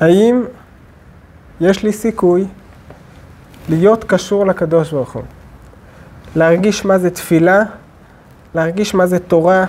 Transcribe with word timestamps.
האם 0.00 0.44
יש 1.60 1.82
לי 1.82 1.92
סיכוי 1.92 2.46
להיות 3.68 4.04
קשור 4.04 4.46
לקדוש 4.46 4.92
ברוך 4.92 5.12
הוא? 5.12 5.22
להרגיש 6.36 6.84
מה 6.84 6.98
זה 6.98 7.10
תפילה, 7.10 7.62
להרגיש 8.54 8.94
מה 8.94 9.06
זה 9.06 9.18
תורה, 9.18 9.64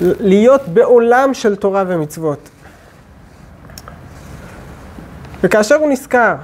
להיות 0.00 0.68
בעולם 0.68 1.34
של 1.34 1.56
תורה 1.56 1.84
ומצוות. 1.86 2.48
וכאשר 5.42 5.74
הוא 5.74 5.90
נזכר 5.90 6.34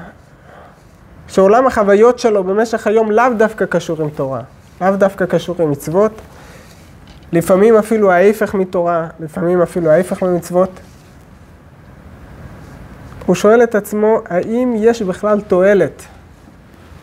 שעולם 1.29 1.66
החוויות 1.66 2.18
שלו 2.18 2.45
במשך 2.45 2.86
היום 2.86 3.11
לאו 3.11 3.34
דווקא 3.36 3.64
קשור 3.64 4.02
עם 4.02 4.11
תורה, 4.11 4.40
לאו 4.80 4.96
דווקא 4.96 5.27
קשור 5.27 5.56
עם 5.59 5.70
מצוות, 5.70 6.12
לפעמים 7.32 7.77
אפילו 7.77 8.12
ההפך 8.12 8.54
מתורה, 8.54 9.06
לפעמים 9.20 9.62
אפילו 9.62 9.90
ההפך 9.90 10.22
ממצוות. 10.22 10.70
הוא 13.26 13.35
שואל 13.35 13.62
את 13.62 13.75
עצמו, 13.75 14.18
האם 14.29 14.75
יש 14.76 15.03
בכלל 15.03 15.40
תועלת 15.40 16.03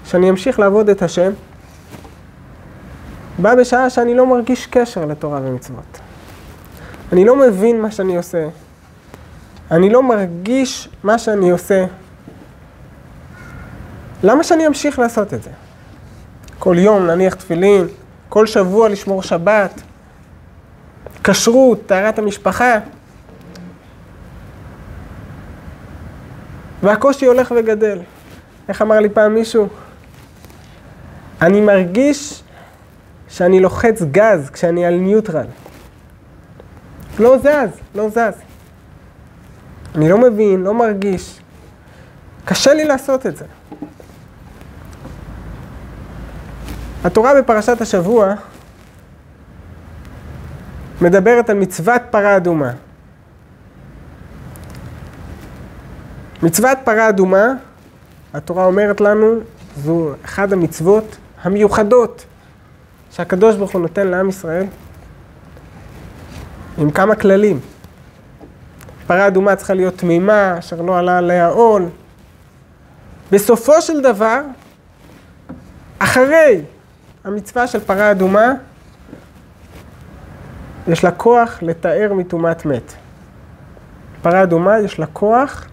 שאני 0.05 0.29
אמשיך 0.29 0.59
לעבוד 0.59 0.89
את 0.89 1.01
השם? 1.01 1.31
בא 3.39 3.55
בשעה 3.55 3.89
שאני 3.89 4.15
לא 4.15 4.25
מרגיש 4.25 4.67
קשר 4.67 5.05
לתורה 5.05 5.39
ומצוות. 5.43 5.99
אני 7.11 7.25
לא 7.25 7.35
מבין 7.35 7.81
מה 7.81 7.91
שאני 7.91 8.17
עושה. 8.17 8.47
אני 9.71 9.89
לא 9.89 10.03
מרגיש 10.03 10.89
מה 11.03 11.19
שאני 11.19 11.51
עושה. 11.51 11.85
למה 14.23 14.43
שאני 14.43 14.67
אמשיך 14.67 14.99
לעשות 14.99 15.33
את 15.33 15.43
זה? 15.43 15.49
כל 16.59 16.75
יום 16.79 17.05
להניח 17.05 17.33
תפילין, 17.33 17.87
כל 18.29 18.47
שבוע 18.47 18.89
לשמור 18.89 19.23
שבת, 19.23 19.81
כשרות, 21.23 21.85
טהרת 21.85 22.19
המשפחה. 22.19 22.79
והקושי 26.83 27.25
הולך 27.25 27.53
וגדל. 27.57 27.99
איך 28.69 28.81
אמר 28.81 28.99
לי 28.99 29.09
פעם 29.09 29.33
מישהו? 29.33 29.67
אני 31.41 31.61
מרגיש 31.61 32.43
שאני 33.27 33.59
לוחץ 33.59 34.01
גז 34.11 34.49
כשאני 34.49 34.85
על 34.85 34.93
ניוטרל. 34.93 35.45
לא 37.19 37.37
זז, 37.37 37.79
לא 37.95 38.09
זז. 38.09 38.41
אני 39.95 40.09
לא 40.09 40.17
מבין, 40.17 40.63
לא 40.63 40.73
מרגיש. 40.73 41.39
קשה 42.45 42.73
לי 42.73 42.85
לעשות 42.85 43.25
את 43.25 43.37
זה. 43.37 43.45
התורה 47.03 47.41
בפרשת 47.41 47.81
השבוע 47.81 48.33
מדברת 51.01 51.49
על 51.49 51.57
מצוות 51.57 52.01
פרה 52.09 52.37
אדומה. 52.37 52.71
מצוות 56.43 56.77
פרה 56.83 57.09
אדומה, 57.09 57.53
התורה 58.33 58.65
אומרת 58.65 59.01
לנו, 59.01 59.39
זו 59.77 60.11
אחת 60.25 60.51
המצוות 60.51 61.17
המיוחדות 61.43 62.25
שהקדוש 63.11 63.55
ברוך 63.55 63.71
הוא 63.71 63.81
נותן 63.81 64.07
לעם 64.07 64.29
ישראל, 64.29 64.65
עם 66.77 66.91
כמה 66.91 67.15
כללים. 67.15 67.59
פרה 69.07 69.27
אדומה 69.27 69.55
צריכה 69.55 69.73
להיות 69.73 69.97
תמימה, 69.97 70.55
אשר 70.59 70.81
לא 70.81 70.97
עלה 70.97 71.17
עליה 71.17 71.47
עול. 71.47 71.85
בסופו 73.31 73.81
של 73.81 74.01
דבר, 74.01 74.41
אחרי 75.99 76.61
המצווה 77.23 77.67
של 77.67 77.79
פרה 77.79 78.11
אדומה, 78.11 78.53
יש 80.87 81.03
לה 81.03 81.11
כוח 81.11 81.57
לתאר 81.61 82.13
מטומאת 82.13 82.65
מת. 82.65 82.93
פרה 84.21 84.43
אדומה 84.43 84.79
יש 84.79 84.99
לה 84.99 85.05
כוח 85.05 85.65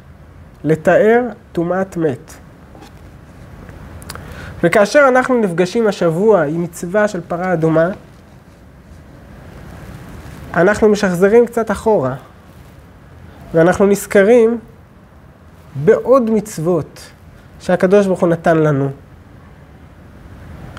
לתאר 0.65 1.23
טומאת 1.53 1.97
מת. 1.97 2.33
וכאשר 4.63 5.05
אנחנו 5.09 5.41
נפגשים 5.41 5.87
השבוע 5.87 6.43
עם 6.43 6.63
מצווה 6.63 7.09
של 7.09 7.21
פרה 7.29 7.53
אדומה, 7.53 7.89
אנחנו 10.55 10.89
משחזרים 10.89 11.47
קצת 11.47 11.71
אחורה, 11.71 12.15
ואנחנו 13.55 13.87
נזכרים 13.87 14.59
בעוד 15.75 16.31
מצוות 16.31 17.11
שהקדוש 17.61 18.07
ברוך 18.07 18.21
הוא 18.21 18.29
נתן 18.29 18.57
לנו, 18.57 18.91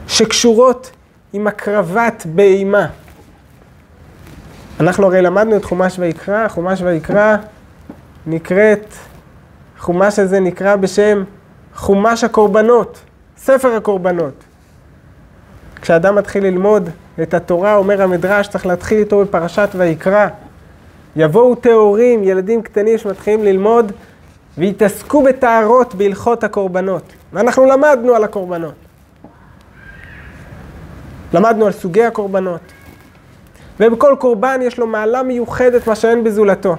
שקשורות 0.07 0.91
עם 1.33 1.47
הקרבת 1.47 2.25
בהימה. 2.35 2.87
אנחנו 4.79 5.05
הרי 5.05 5.21
למדנו 5.21 5.57
את 5.57 5.65
חומש 5.65 5.99
ויקרא, 5.99 6.47
חומש 6.47 6.81
ויקרא 6.81 7.37
נקראת, 8.27 8.93
חומש 9.79 10.19
הזה 10.19 10.39
נקרא 10.39 10.75
בשם 10.75 11.23
חומש 11.75 12.23
הקורבנות, 12.23 12.99
ספר 13.37 13.75
הקורבנות. 13.75 14.43
כשאדם 15.81 16.15
מתחיל 16.15 16.43
ללמוד 16.43 16.89
את 17.21 17.33
התורה, 17.33 17.75
אומר 17.75 18.01
המדרש, 18.01 18.47
צריך 18.47 18.65
להתחיל 18.65 18.99
איתו 18.99 19.21
בפרשת 19.21 19.69
ויקרא. 19.75 20.27
יבואו 21.15 21.55
טהורים, 21.55 22.23
ילדים 22.23 22.61
קטנים 22.61 22.97
שמתחילים 22.97 23.43
ללמוד, 23.43 23.91
ויתעסקו 24.57 25.23
בטהרות 25.23 25.95
בהלכות 25.95 26.43
הקורבנות. 26.43 27.03
ואנחנו 27.33 27.65
למדנו 27.65 28.15
על 28.15 28.23
הקורבנות. 28.23 28.73
למדנו 31.33 31.65
על 31.65 31.71
סוגי 31.71 32.03
הקורבנות. 32.03 32.61
ובכל 33.79 34.15
קורבן 34.19 34.59
יש 34.63 34.77
לו 34.77 34.87
מעלה 34.87 35.23
מיוחדת, 35.23 35.87
מה 35.87 35.95
שאין 35.95 36.23
בזולתו. 36.23 36.75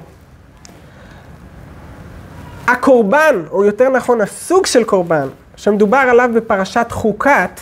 הקורבן, 2.68 3.42
או 3.50 3.64
יותר 3.64 3.88
נכון 3.88 4.20
הסוג 4.20 4.66
של 4.66 4.84
קורבן, 4.84 5.28
שמדובר 5.56 5.96
עליו 5.96 6.30
בפרשת 6.34 6.86
חוקת, 6.90 7.60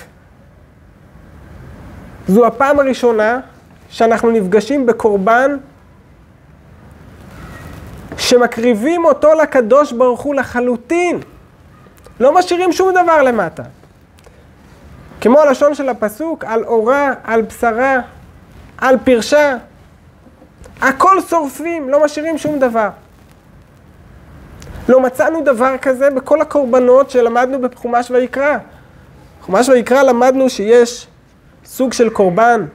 זו 2.29 2.47
הפעם 2.47 2.79
הראשונה 2.79 3.41
שאנחנו 3.91 4.31
נפגשים 4.31 4.87
בקורבן 4.87 5.57
שמקריבים 8.19 9.05
אותו 9.05 9.35
לקדוש 9.43 9.93
ברוך 9.93 10.21
הוא 10.21 10.35
לחלוטין. 10.35 11.21
לא 12.21 12.35
משאירים 12.35 12.73
שום 12.73 12.91
דבר 12.91 13.23
למטה. 13.23 13.63
כמו 15.21 15.41
הלשון 15.41 15.75
של 15.75 15.89
הפסוק, 15.89 16.45
על 16.45 16.65
אורה, 16.65 17.13
על 17.25 17.43
בשרה, 17.43 17.97
על 18.79 18.97
פרשה. 19.05 19.57
הכל 20.81 21.21
שורפים, 21.21 21.89
לא 21.89 22.05
משאירים 22.05 22.39
שום 22.39 22.59
דבר. 22.59 22.89
לא 24.89 25.01
מצאנו 25.01 25.41
דבר 25.45 25.79
כזה 25.83 26.11
בכל 26.11 26.41
הקורבנות 26.41 27.11
שלמדנו 27.11 27.61
בחומש 27.61 28.11
ויקרא. 28.11 28.59
בחומש 29.41 29.69
ויקרא 29.69 30.03
למדנו 30.03 30.51
שיש 30.51 31.07
סוג 31.65 31.93
של 31.93 32.11
קורבן, 32.11 32.67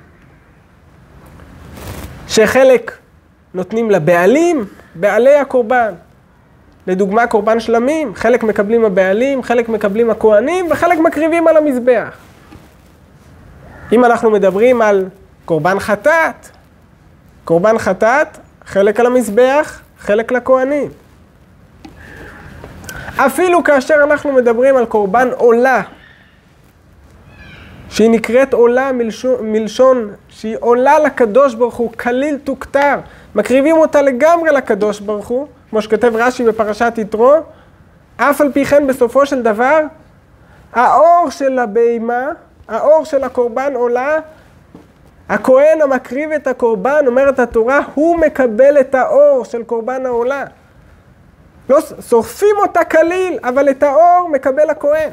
שחלק 2.28 2.98
נותנים 3.54 3.92
לבעלים, 3.92 4.66
בעלי 4.96 5.36
הקורבן. 5.36 5.94
לדוגמה 6.88 7.28
קורבן 7.28 7.60
שלמים, 7.60 8.16
חלק 8.16 8.44
מקבלים 8.44 8.86
הבעלים, 8.86 9.44
חלק 9.44 9.70
מקבלים 9.70 10.10
הכוהנים 10.10 10.68
וחלק 10.72 11.00
מקריבים 11.00 11.48
על 11.48 11.58
המזבח. 11.58 12.18
אם 13.92 14.06
אנחנו 14.06 14.32
מדברים 14.32 14.82
על 14.82 15.06
קורבן 15.46 15.80
חטאת, 15.80 16.48
קורבן 17.46 17.78
חטאת, 17.78 18.38
חלק 18.66 19.00
על 19.00 19.06
המזבח, 19.06 19.82
חלק 20.00 20.32
לכוהנים. 20.32 20.90
אפילו 23.18 23.64
כאשר 23.64 23.96
אנחנו 24.04 24.32
מדברים 24.32 24.76
על 24.76 24.86
קורבן 24.86 25.28
עולה, 25.38 25.82
שהיא 27.90 28.10
נקראת 28.10 28.54
עולה 28.54 28.92
מלשון, 28.92 29.36
מלשון 29.42 30.14
שהיא 30.30 30.58
עולה 30.60 31.00
לקדוש 31.00 31.54
ברוך 31.54 31.76
הוא, 31.76 31.92
כליל 31.92 32.38
תוכתר, 32.44 32.96
מקריבים 33.36 33.78
אותה 33.78 34.02
לגמרי 34.02 34.52
לקדוש 34.52 35.00
ברוך 35.00 35.28
הוא, 35.28 35.48
כמו 35.70 35.82
שכתב 35.82 36.16
רש"י 36.16 36.44
בפרשת 36.44 36.94
יתרו, 36.98 37.34
אף 38.18 38.42
על 38.42 38.52
פי 38.52 38.66
כן 38.66 38.88
בסופו 38.88 39.26
של 39.26 39.42
דבר, 39.42 39.80
האור 40.74 41.30
של 41.30 41.60
הבהמה, 41.60 42.28
האור 42.68 43.06
של 43.06 43.24
הקורבן 43.24 43.74
עולה, 43.76 44.20
הכהן 45.30 45.82
המקריב 45.82 46.32
את 46.32 46.48
הקורבן, 46.48 47.04
אומרת 47.08 47.40
התורה, 47.40 47.80
הוא 47.94 48.18
מקבל 48.18 48.80
את 48.80 48.96
האור 48.96 49.46
של 49.46 49.64
קורבן 49.64 50.06
העולה. 50.06 50.46
לא 51.72 51.80
שורפים 52.10 52.56
אותה 52.62 52.84
כליל, 52.84 53.40
אבל 53.44 53.70
את 53.70 53.84
האור 53.84 54.30
מקבל 54.32 54.70
הכהן. 54.70 55.10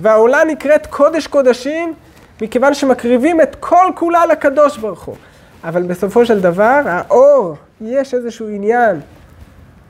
והעולה 0.00 0.44
נקראת 0.44 0.86
קודש 0.86 1.26
קודשים, 1.26 1.94
מכיוון 2.42 2.74
שמקריבים 2.74 3.40
את 3.40 3.56
כל 3.60 3.86
כולה 3.94 4.26
לקדוש 4.26 4.78
ברוך 4.78 5.02
הוא. 5.02 5.16
אבל 5.64 5.82
בסופו 5.82 6.26
של 6.26 6.40
דבר, 6.40 6.80
האור, 6.86 7.56
יש 7.80 8.14
איזשהו 8.14 8.48
עניין 8.48 9.00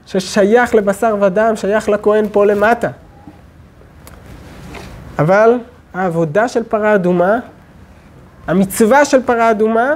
ששייך 0.06 0.74
לבשר 0.74 1.16
ודם, 1.20 1.56
שייך 1.56 1.88
לכהן 1.88 2.26
פה 2.32 2.46
למטה. 2.46 2.88
אבל 5.18 5.58
העבודה 5.94 6.48
של 6.48 6.62
פרה 6.62 6.94
אדומה, 6.94 7.38
המצווה 8.46 9.04
של 9.04 9.22
פרה 9.22 9.50
אדומה, 9.50 9.92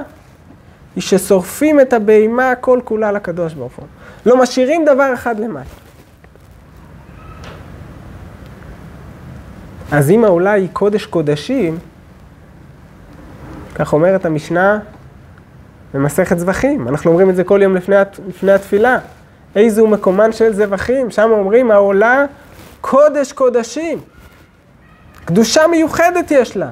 היא 0.95 1.01
ששורפים 1.01 1.79
את 1.79 1.93
הבהמה 1.93 2.55
כל 2.55 2.79
כולה 2.83 3.11
לקדוש 3.11 3.53
ברוך 3.53 3.75
הוא. 3.75 3.85
לא 4.25 4.37
משאירים 4.37 4.85
דבר 4.85 5.13
אחד 5.13 5.39
למטה. 5.39 5.69
אז 9.91 10.11
אם 10.11 10.25
העולה 10.25 10.51
היא 10.51 10.69
קודש 10.73 11.05
קודשים, 11.05 11.77
כך 13.75 13.93
אומרת 13.93 14.25
המשנה 14.25 14.79
במסכת 15.93 16.39
זבחים. 16.39 16.87
אנחנו 16.87 17.11
אומרים 17.11 17.29
את 17.29 17.35
זה 17.35 17.43
כל 17.43 17.59
יום 17.63 17.75
לפני, 17.75 17.95
לפני 18.27 18.51
התפילה. 18.51 18.97
איזו 19.55 19.87
מקומן 19.87 20.31
של 20.31 20.53
זבחים, 20.53 21.11
שם 21.11 21.29
אומרים 21.31 21.71
העולה 21.71 22.25
קודש 22.81 23.31
קודשים. 23.31 23.99
קדושה 25.25 25.67
מיוחדת 25.67 26.31
יש 26.31 26.57
לה, 26.57 26.71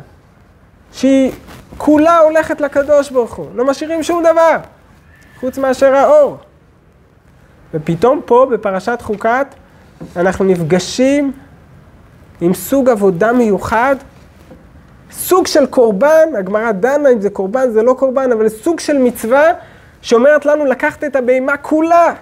שהיא 0.92 1.32
כולה 1.78 2.20
הולכת 2.20 2.62
לקדוש 2.62 3.10
ברוך 3.10 3.36
הוא, 3.36 3.48
לא 3.56 3.66
משאירים 3.66 4.04
שום 4.04 4.24
דבר, 4.24 4.58
חוץ 5.40 5.58
מאשר 5.58 5.96
האור. 5.96 6.38
ופתאום 7.74 8.22
פה, 8.26 8.48
בפרשת 8.52 9.02
חוקת, 9.02 9.48
אנחנו 10.16 10.46
נפגשים 10.46 11.32
עם 12.42 12.54
סוג 12.54 12.90
עבודה 12.90 13.34
מיוחד, 13.34 13.96
סוג 15.12 15.48
של 15.48 15.66
קורבן, 15.66 16.36
הגמרא 16.38 16.72
דנה 16.72 17.10
אם 17.10 17.22
זה 17.22 17.30
קורבן, 17.30 17.70
זה 17.72 17.84
לא 17.84 17.94
קורבן, 17.94 18.32
אבל 18.32 18.50
סוג 18.50 18.80
של 18.80 18.98
מצווה 18.98 19.44
שאומרת 20.02 20.46
לנו 20.46 20.66
לקחת 20.66 21.04
את 21.04 21.16
הבהמה 21.16 21.58
כולה, 21.58 22.14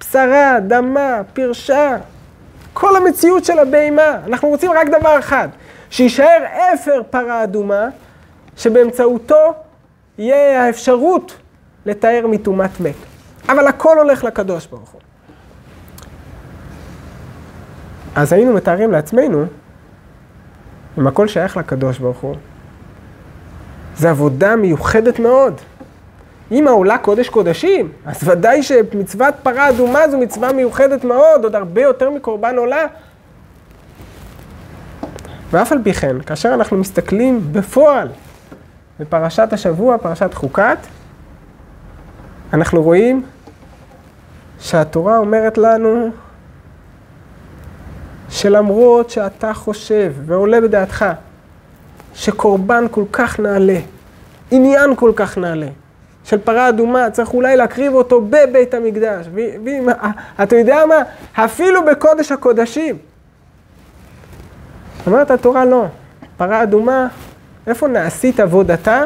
בשרה, 0.00 0.56
דמה, 0.66 1.20
פרשה, 1.32 1.96
כל 2.72 2.96
המציאות 2.96 3.44
של 3.44 3.58
הבהמה. 3.58 4.18
אנחנו 4.26 4.48
רוצים 4.48 4.70
רק 4.70 4.88
דבר 4.88 5.18
אחד, 5.18 5.48
שיישאר 5.90 6.44
אפר 6.74 7.02
פרה 7.10 7.42
אדומה, 7.42 7.88
שבאמצעותו 8.56 9.54
יהיה 10.18 10.64
האפשרות 10.64 11.36
לתאר 11.86 12.26
מטומאת 12.26 12.80
מת. 12.80 13.15
אבל 13.48 13.66
הכל 13.66 13.98
הולך 13.98 14.24
לקדוש 14.24 14.66
ברוך 14.66 14.90
הוא. 14.90 15.00
אז 18.14 18.32
היינו 18.32 18.52
מתארים 18.52 18.92
לעצמנו, 18.92 19.44
אם 20.98 21.06
הכל 21.06 21.28
שייך 21.28 21.56
לקדוש 21.56 21.98
ברוך 21.98 22.18
הוא, 22.18 22.36
זו 23.96 24.08
עבודה 24.08 24.56
מיוחדת 24.56 25.18
מאוד. 25.18 25.60
אם 26.52 26.68
העולה 26.68 26.98
קודש 26.98 27.28
קודשים, 27.28 27.92
אז 28.06 28.28
ודאי 28.28 28.62
שמצוות 28.62 29.34
פרה 29.42 29.68
אדומה 29.68 30.08
זו 30.10 30.18
מצווה 30.18 30.52
מיוחדת 30.52 31.04
מאוד, 31.04 31.44
עוד 31.44 31.54
הרבה 31.54 31.82
יותר 31.82 32.10
מקורבן 32.10 32.56
עולה. 32.56 32.86
ואף 35.50 35.72
על 35.72 35.78
פי 35.84 35.92
כן, 35.92 36.20
כאשר 36.20 36.54
אנחנו 36.54 36.76
מסתכלים 36.76 37.40
בפועל 37.52 38.08
בפרשת 39.00 39.48
השבוע, 39.52 39.98
פרשת 39.98 40.34
חוקת, 40.34 40.78
אנחנו 42.52 42.82
רואים 42.82 43.22
שהתורה 44.60 45.18
אומרת 45.18 45.58
לנו 45.58 46.10
שלמרות 48.28 49.10
שאתה 49.10 49.54
חושב 49.54 50.12
ועולה 50.26 50.60
בדעתך 50.60 51.04
שקורבן 52.14 52.84
כל 52.90 53.04
כך 53.12 53.40
נעלה, 53.40 53.78
עניין 54.50 54.96
כל 54.96 55.12
כך 55.16 55.38
נעלה, 55.38 55.68
של 56.24 56.38
פרה 56.38 56.68
אדומה, 56.68 57.10
צריך 57.10 57.34
אולי 57.34 57.56
להקריב 57.56 57.94
אותו 57.94 58.20
בבית 58.20 58.74
המקדש. 58.74 59.26
אתה 60.42 60.56
יודע 60.56 60.86
מה? 60.86 60.96
אפילו 61.44 61.84
בקודש 61.84 62.32
הקודשים. 62.32 62.96
אומרת 65.06 65.30
התורה 65.30 65.64
לא, 65.64 65.84
פרה 66.36 66.62
אדומה, 66.62 67.08
איפה 67.66 67.88
נעשית 67.88 68.40
עבודתה? 68.40 69.04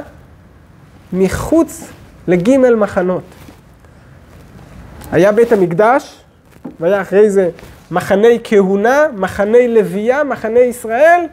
מחוץ 1.13 1.91
לגימל 2.29 2.75
מחנות. 2.75 3.23
היה 5.13 5.33
בית 5.33 5.53
המקדש, 5.53 6.21
והיה 6.81 7.01
אחרי 7.03 7.31
זה 7.31 7.51
מחני 7.91 8.39
כהונה, 8.45 9.07
מחני 9.15 9.75
לוויה, 9.75 10.25
מחני 10.25 10.61
ישראל, 10.61 11.27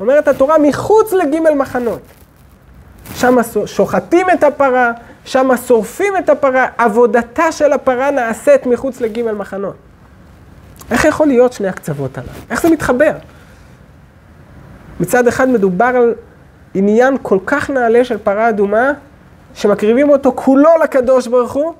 אומרת 0.00 0.28
התורה 0.28 0.58
מחוץ 0.58 1.12
לגימל 1.12 1.54
מחנות. 1.54 2.00
שם 3.14 3.36
שוחטים 3.66 4.26
את 4.30 4.44
הפרה, 4.44 4.92
שם 5.24 5.50
שורפים 5.66 6.16
את 6.18 6.28
הפרה, 6.28 6.66
עבודתה 6.78 7.52
של 7.52 7.72
הפרה 7.72 8.10
נעשית 8.10 8.66
מחוץ 8.66 9.00
לגימל 9.00 9.32
מחנות. 9.32 9.74
איך 10.90 11.04
יכול 11.04 11.26
להיות 11.26 11.52
שני 11.52 11.68
הקצוות 11.68 12.18
הללו? 12.18 12.30
איך 12.50 12.62
זה 12.62 12.70
מתחבר? 12.70 13.12
מצד 15.00 15.28
אחד 15.28 15.48
מדובר 15.48 15.84
על 15.84 16.14
עניין 16.74 17.16
כל 17.22 17.38
כך 17.46 17.70
נעלה 17.70 18.04
של 18.04 18.18
פרה 18.18 18.48
אדומה, 18.48 18.92
שמקריבים 19.54 20.08
אותו 20.08 20.32
כולו 20.34 20.70
לקדוש 20.82 21.26
ברוך 21.26 21.52
הוא, 21.52 21.72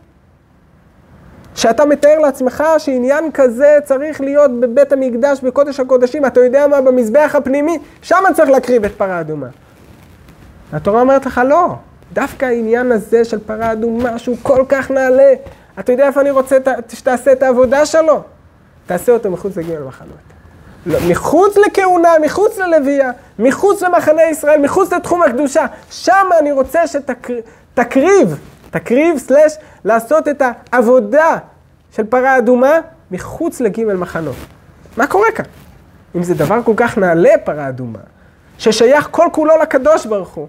שאתה 1.57 1.85
מתאר 1.85 2.19
לעצמך 2.19 2.65
שעניין 2.79 3.33
כזה 3.33 3.79
צריך 3.85 4.21
להיות 4.21 4.61
בבית 4.61 4.93
המקדש, 4.93 5.41
בקודש 5.41 5.81
הקודשים, 5.81 6.27
אתה 6.27 6.41
יודע 6.41 6.67
מה, 6.67 6.81
במזבח 6.81 7.31
הפנימי, 7.35 7.79
שם 8.03 8.25
צריך 8.35 8.51
להקריב 8.51 8.85
את 8.85 8.93
פרה 8.97 9.21
אדומה. 9.21 9.47
התורה 10.73 11.01
אומרת 11.01 11.27
לך, 11.27 11.41
לא, 11.49 11.75
דווקא 12.13 12.45
העניין 12.45 12.93
הזה 12.93 13.25
של 13.25 13.39
פרה 13.39 13.73
אדומה, 13.73 14.19
שהוא 14.19 14.37
כל 14.43 14.65
כך 14.69 14.91
נעלה, 14.91 15.35
אתה 15.79 15.93
יודע 15.93 16.07
איפה 16.07 16.21
אני 16.21 16.31
רוצה 16.31 16.57
שתעשה 16.89 17.33
את 17.33 17.43
העבודה 17.43 17.87
שלו? 17.87 18.23
תעשה 18.87 19.13
אותו 19.13 19.31
מחוץ 19.31 19.57
לגיל 19.57 19.77
המחנות. 19.83 20.17
לא, 20.87 20.99
מחוץ 21.09 21.57
לכהונה, 21.57 22.13
מחוץ 22.25 22.59
ללוויה, 22.59 23.11
מחוץ 23.39 23.83
למחנה 23.83 24.23
ישראל, 24.31 24.61
מחוץ 24.61 24.93
לתחום 24.93 25.23
הקדושה, 25.23 25.67
שם 25.91 26.27
אני 26.41 26.53
רוצה 26.53 26.81
שתקריב, 26.87 28.39
תקריב 28.71 29.19
סלש 29.19 29.53
לעשות 29.85 30.29
את 30.29 30.43
העבודה 30.73 31.39
של 31.93 32.05
פרה 32.05 32.39
אדומה 32.39 32.81
מחוץ 33.11 33.61
לגימל 33.61 33.95
מחנות. 33.95 34.37
מה 34.97 35.07
קורה 35.07 35.33
כאן? 35.35 35.45
אם 36.17 36.23
זה 36.23 36.35
דבר 36.35 36.63
כל 36.65 36.75
כך 36.77 36.99
נעלה 36.99 37.31
פרה 37.45 37.69
אדומה, 37.69 37.99
ששייך 38.59 39.09
כל 39.11 39.27
כולו 39.33 39.55
לקדוש 39.63 40.07
ברוך 40.07 40.35
הוא, 40.35 40.49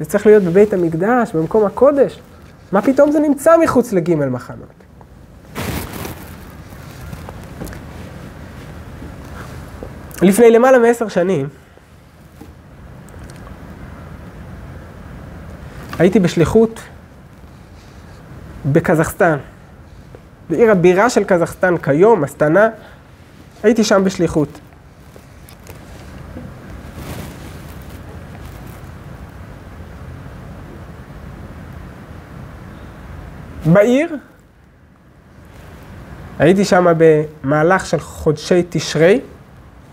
זה 0.00 0.04
צריך 0.04 0.26
להיות 0.26 0.42
בבית 0.42 0.72
המקדש, 0.72 1.32
במקום 1.32 1.64
הקודש. 1.66 2.20
מה 2.72 2.82
פתאום 2.82 3.10
זה 3.10 3.20
נמצא 3.20 3.56
מחוץ 3.56 3.92
לגימל 3.92 4.28
מחנות? 4.28 4.68
לפני 10.22 10.50
למעלה 10.50 10.78
מעשר 10.78 11.08
שנים, 11.08 11.48
הייתי 15.98 16.18
בשליחות 16.18 16.80
בקזחסטן, 18.66 19.38
בעיר 20.50 20.70
הבירה 20.70 21.10
של 21.10 21.24
קזחסטן 21.24 21.76
כיום, 21.76 22.24
אסטנה, 22.24 22.68
הייתי 23.62 23.84
שם 23.84 24.04
בשליחות. 24.04 24.60
בעיר, 33.72 34.16
הייתי 36.38 36.64
שם 36.64 36.86
במהלך 36.98 37.86
של 37.86 38.00
חודשי 38.00 38.62
תשרי, 38.68 39.20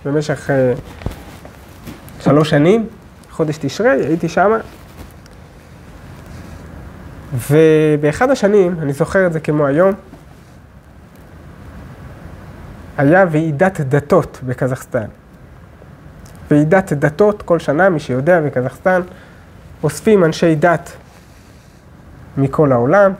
במשך 0.06 0.50
uh, 0.50 2.22
שלוש 2.24 2.50
שנים, 2.50 2.88
חודש 3.32 3.58
תשרי, 3.58 3.90
הייתי 3.90 4.30
שם. 4.30 4.52
ובאחד 7.36 8.30
השנים, 8.30 8.76
אני 8.80 8.94
זוכר 8.94 9.28
את 9.28 9.34
זה 9.34 9.40
כמו 9.40 9.66
היום, 9.66 9.92
היה 12.98 13.26
ועידת 13.32 13.82
דתות 13.82 14.40
בקזחסטן. 14.46 15.08
ועידת 16.52 16.94
דתות, 16.94 17.42
כל 17.42 17.60
שנה, 17.60 17.90
מי 17.90 18.00
שיודע, 18.00 18.42
בקזחסטן, 18.42 19.02
אוספים 19.84 20.24
אנשי 20.24 20.56
דת 20.56 20.92
מכל 22.38 22.72
העולם, 22.72 23.12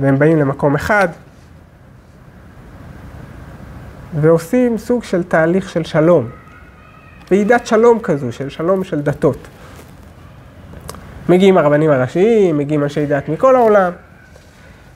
והם 0.00 0.18
באים 0.18 0.38
למקום 0.38 0.74
אחד, 0.74 1.08
ועושים 4.20 4.78
סוג 4.78 5.04
של 5.04 5.22
תהליך 5.22 5.68
של 5.68 5.84
שלום. 5.84 6.28
ועידת 7.30 7.66
שלום 7.66 8.00
כזו, 8.00 8.32
של 8.32 8.48
שלום 8.48 8.84
של 8.84 9.00
דתות. 9.00 9.48
מגיעים 11.30 11.58
הרבנים 11.58 11.90
הראשיים, 11.90 12.58
מגיעים 12.58 12.82
אנשי 12.82 13.06
דת 13.06 13.28
מכל 13.28 13.56
העולם. 13.56 13.92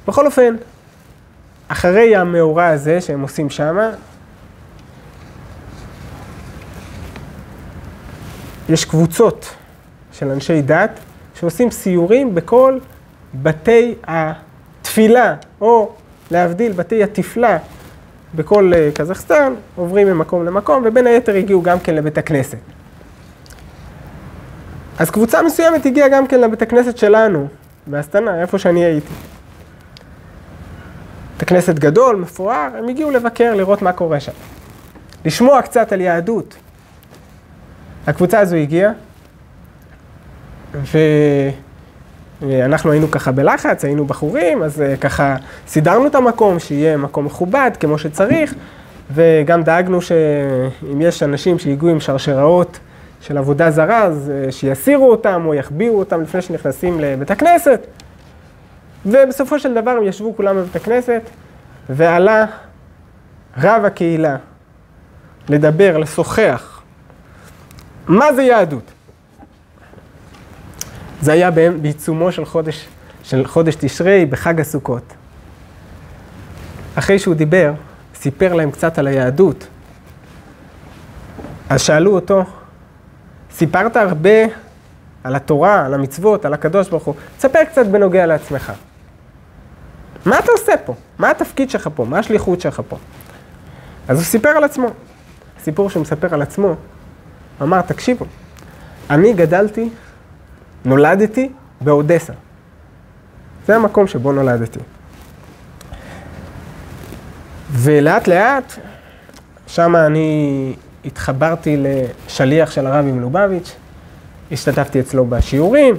בכל 0.08 0.26
אופן, 0.26 0.56
אחרי 1.68 2.16
המאורע 2.16 2.66
הזה 2.66 3.00
שהם 3.00 3.20
עושים 3.20 3.50
שמה, 3.50 3.90
יש 8.68 8.84
קבוצות 8.84 9.54
של 10.12 10.30
אנשי 10.30 10.62
דת 10.62 11.00
שעושים 11.34 11.70
סיורים 11.70 12.34
בכל 12.34 12.78
בתי 13.34 13.94
התפילה, 14.04 15.34
או 15.60 15.92
להבדיל, 16.30 16.72
בתי 16.72 17.02
התפלה 17.02 17.58
בכל 18.34 18.72
אה, 18.74 18.90
קזחסטן, 18.94 19.54
עוברים 19.76 20.06
ממקום 20.06 20.44
למקום, 20.44 20.82
ובין 20.86 21.06
היתר 21.06 21.34
הגיעו 21.34 21.62
גם 21.62 21.80
כן 21.80 21.94
לבית 21.94 22.18
הכנסת. 22.18 22.73
אז 24.98 25.10
קבוצה 25.10 25.42
מסוימת 25.42 25.86
הגיעה 25.86 26.08
גם 26.08 26.26
כן 26.26 26.40
לבית 26.40 26.62
הכנסת 26.62 26.98
שלנו, 26.98 27.48
באסטנה, 27.86 28.40
איפה 28.40 28.58
שאני 28.58 28.84
הייתי. 28.84 29.12
בית 31.32 31.42
הכנסת 31.42 31.74
גדול, 31.78 32.16
מפואר, 32.16 32.68
הם 32.78 32.88
הגיעו 32.88 33.10
לבקר, 33.10 33.54
לראות 33.54 33.82
מה 33.82 33.92
קורה 33.92 34.20
שם. 34.20 34.32
לשמוע 35.24 35.62
קצת 35.62 35.92
על 35.92 36.00
יהדות. 36.00 36.56
הקבוצה 38.06 38.40
הזו 38.40 38.56
הגיעה, 38.56 38.92
ואנחנו 42.42 42.90
היינו 42.92 43.10
ככה 43.10 43.32
בלחץ, 43.32 43.84
היינו 43.84 44.04
בחורים, 44.04 44.62
אז 44.62 44.80
אה, 44.82 44.96
ככה 44.96 45.36
סידרנו 45.68 46.06
את 46.06 46.14
המקום, 46.14 46.58
שיהיה 46.58 46.96
מקום 46.96 47.24
מכובד 47.24 47.70
כמו 47.80 47.98
שצריך, 47.98 48.54
וגם 49.14 49.62
דאגנו 49.62 50.02
שאם 50.02 51.00
יש 51.00 51.22
אנשים 51.22 51.58
שהגיעו 51.58 51.90
עם 51.90 52.00
שרשראות 52.00 52.78
של 53.26 53.38
עבודה 53.38 53.70
זרה, 53.70 54.02
אז 54.02 54.30
אה, 54.34 54.52
שיסירו 54.52 55.10
אותם 55.10 55.42
או 55.46 55.54
יחביאו 55.54 55.98
אותם 55.98 56.22
לפני 56.22 56.42
שנכנסים 56.42 57.00
לבית 57.00 57.30
הכנסת. 57.30 57.80
ובסופו 59.06 59.58
של 59.58 59.74
דבר 59.74 59.90
הם 59.90 60.04
ישבו 60.04 60.36
כולם 60.36 60.56
בבית 60.56 60.76
הכנסת, 60.76 61.22
ועלה 61.90 62.46
רב 63.58 63.84
הקהילה 63.84 64.36
לדבר, 65.48 65.98
לשוחח. 65.98 66.82
מה 68.08 68.32
זה 68.32 68.42
יהדות? 68.42 68.92
זה 71.20 71.32
היה 71.32 71.50
בעיצומו 71.50 72.32
של 72.32 72.44
חודש, 72.44 72.88
של 73.22 73.46
חודש 73.46 73.74
תשרי, 73.74 74.26
בחג 74.26 74.60
הסוכות. 74.60 75.14
אחרי 76.94 77.18
שהוא 77.18 77.34
דיבר, 77.34 77.72
סיפר 78.14 78.54
להם 78.54 78.70
קצת 78.70 78.98
על 78.98 79.06
היהדות. 79.06 79.66
אז 81.68 81.82
שאלו 81.82 82.14
אותו, 82.14 82.44
סיפרת 83.54 83.96
הרבה 83.96 84.44
על 85.24 85.36
התורה, 85.36 85.86
על 85.86 85.94
המצוות, 85.94 86.44
על 86.44 86.54
הקדוש 86.54 86.88
ברוך 86.88 87.04
הוא, 87.04 87.14
תספר 87.38 87.64
קצת 87.64 87.86
בנוגע 87.86 88.26
לעצמך. 88.26 88.72
מה 90.26 90.38
אתה 90.38 90.52
עושה 90.52 90.72
פה? 90.84 90.94
מה 91.18 91.30
התפקיד 91.30 91.70
שלך 91.70 91.88
פה? 91.94 92.04
מה 92.04 92.18
השליחות 92.18 92.60
שלך 92.60 92.82
פה? 92.88 92.96
אז 94.08 94.16
הוא 94.16 94.24
סיפר 94.24 94.48
על 94.48 94.64
עצמו. 94.64 94.88
סיפור 95.62 95.90
שהוא 95.90 96.02
מספר 96.02 96.34
על 96.34 96.42
עצמו, 96.42 96.76
אמר, 97.62 97.80
תקשיבו, 97.80 98.24
אני 99.10 99.32
גדלתי, 99.32 99.90
נולדתי 100.84 101.52
באודסה. 101.80 102.32
זה 103.66 103.76
המקום 103.76 104.06
שבו 104.06 104.32
נולדתי. 104.32 104.78
ולאט 107.72 108.28
לאט, 108.28 108.72
שם 109.66 109.96
אני 109.96 110.74
התחברתי 111.04 111.76
לשליח 111.78 112.70
של 112.70 112.86
הרבי 112.86 113.12
מלובביץ', 113.12 113.76
השתתפתי 114.52 115.00
אצלו 115.00 115.26
בשיעורים, 115.26 115.94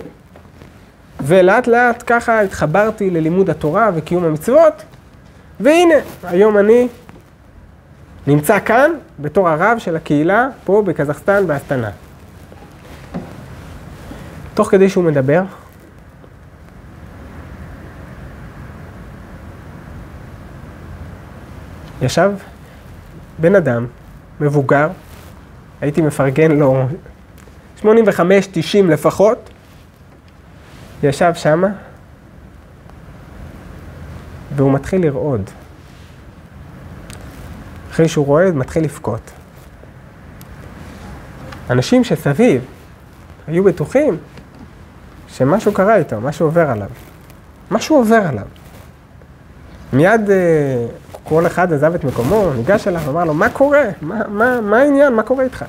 ולאט 1.21 1.67
לאט 1.67 2.03
ככה 2.07 2.41
התחברתי 2.41 3.09
ללימוד 3.09 3.49
התורה 3.49 3.91
וקיום 3.95 4.23
המצוות, 4.23 4.83
והנה, 5.59 5.95
היום 6.23 6.57
אני 6.57 6.87
נמצא 8.27 8.59
כאן 8.59 8.91
בתור 9.19 9.49
הרב 9.49 9.77
של 9.77 9.95
הקהילה 9.95 10.49
פה 10.63 10.83
בקזחסטן, 10.85 11.47
באסטנה. 11.47 11.89
תוך 14.53 14.71
כדי 14.71 14.89
שהוא 14.89 15.03
מדבר, 15.03 15.41
ישב 22.01 22.31
בן 23.39 23.55
אדם, 23.55 23.85
מבוגר, 24.39 24.87
הייתי 25.81 26.01
מפרגן 26.01 26.51
לו 26.51 26.87
85-90 27.81 27.87
לפחות, 28.87 29.49
ישב 31.03 31.31
שמה, 31.33 31.67
והוא 34.55 34.71
מתחיל 34.71 35.05
לרעוד. 35.05 35.49
אחרי 37.91 38.07
שהוא 38.07 38.25
רועד, 38.25 38.55
מתחיל 38.55 38.83
לבכות. 38.83 39.31
אנשים 41.69 42.03
שסביב 42.03 42.65
היו 43.47 43.63
בטוחים 43.63 44.17
שמשהו 45.27 45.73
קרה 45.73 45.95
איתו, 45.95 46.21
משהו 46.21 46.45
עובר 46.45 46.69
עליו. 46.69 46.89
משהו 47.71 47.95
עובר 47.95 48.21
עליו. 48.27 48.45
מיד 49.93 50.29
אה, 50.29 50.85
כל 51.27 51.47
אחד 51.47 51.73
עזב 51.73 51.95
את 51.95 52.03
מקומו, 52.03 52.53
ניגש 52.55 52.87
אליו, 52.87 53.09
אמר 53.09 53.23
לו, 53.23 53.33
מה 53.33 53.49
קורה? 53.49 53.83
מה, 54.01 54.27
מה, 54.27 54.61
מה 54.61 54.77
העניין? 54.77 55.13
מה 55.13 55.23
קורה 55.23 55.43
איתך? 55.43 55.65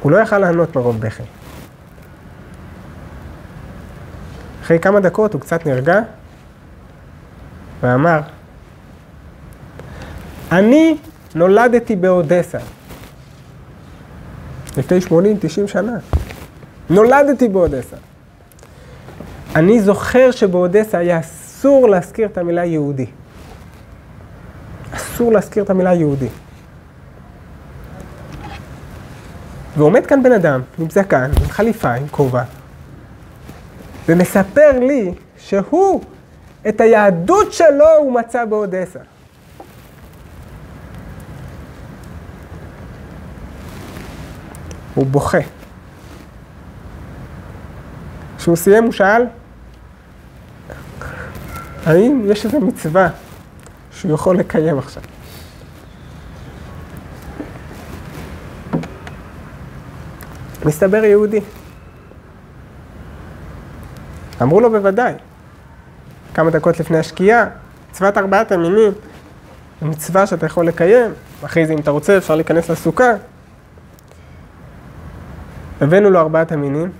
הוא 0.00 0.12
לא 0.12 0.16
יכל 0.16 0.38
לענות 0.38 0.76
מרוב 0.76 1.00
בכי. 1.00 1.22
אחרי 4.62 4.78
כמה 4.78 5.00
דקות 5.00 5.32
הוא 5.32 5.40
קצת 5.40 5.66
נרגע 5.66 6.00
ואמר, 7.80 8.20
אני 10.52 10.96
נולדתי 11.34 11.96
באודסה 11.96 12.58
לפני 14.76 14.98
80-90 14.98 15.08
שנה. 15.66 15.92
נולדתי 16.90 17.48
באודסה. 17.48 17.96
אני 19.56 19.80
זוכר 19.80 20.30
שבאודסה 20.30 20.98
היה 20.98 21.18
אסור 21.66 21.88
להזכיר 21.88 22.26
את 22.26 22.38
המילה 22.38 22.64
יהודי. 22.64 23.06
אסור 24.92 25.32
להזכיר 25.32 25.62
את 25.62 25.70
המילה 25.70 25.94
יהודי. 25.94 26.28
ועומד 29.76 30.06
כאן 30.06 30.22
בן 30.22 30.32
אדם 30.32 30.60
עם 30.78 30.90
זקן, 30.90 31.30
עם 31.40 31.48
חליפה, 31.48 31.94
עם 31.94 32.08
כובע, 32.08 32.42
ומספר 34.08 34.80
לי 34.80 35.14
שהוא, 35.38 36.00
את 36.68 36.80
היהדות 36.80 37.52
שלו 37.52 37.88
הוא 37.98 38.12
מצא 38.12 38.44
באודסה. 38.44 39.00
הוא 44.94 45.06
בוכה. 45.06 45.38
כשהוא 48.38 48.56
סיים 48.56 48.84
הוא 48.84 48.92
שאל, 48.92 49.22
האם 51.86 52.22
יש 52.24 52.44
איזו 52.44 52.60
מצווה 52.60 53.08
שהוא 53.90 54.14
יכול 54.14 54.38
לקיים 54.38 54.78
עכשיו? 54.78 55.02
מסתבר 60.64 61.04
יהודי. 61.04 61.40
אמרו 64.42 64.60
לו 64.60 64.70
בוודאי. 64.70 65.12
כמה 66.34 66.50
דקות 66.50 66.80
לפני 66.80 66.98
השקיעה, 66.98 67.46
מצוות 67.90 68.18
ארבעת 68.18 68.52
המינים, 68.52 68.92
מצווה 69.82 70.26
שאתה 70.26 70.46
יכול 70.46 70.66
לקיים, 70.66 71.10
אחרי 71.44 71.66
זה 71.66 71.72
אם 71.72 71.78
אתה 71.78 71.90
רוצה 71.90 72.16
אפשר 72.16 72.34
להיכנס 72.34 72.70
לסוכה. 72.70 73.12
הבאנו 75.80 76.10
לו 76.10 76.20
ארבעת 76.20 76.52
המינים, 76.52 76.90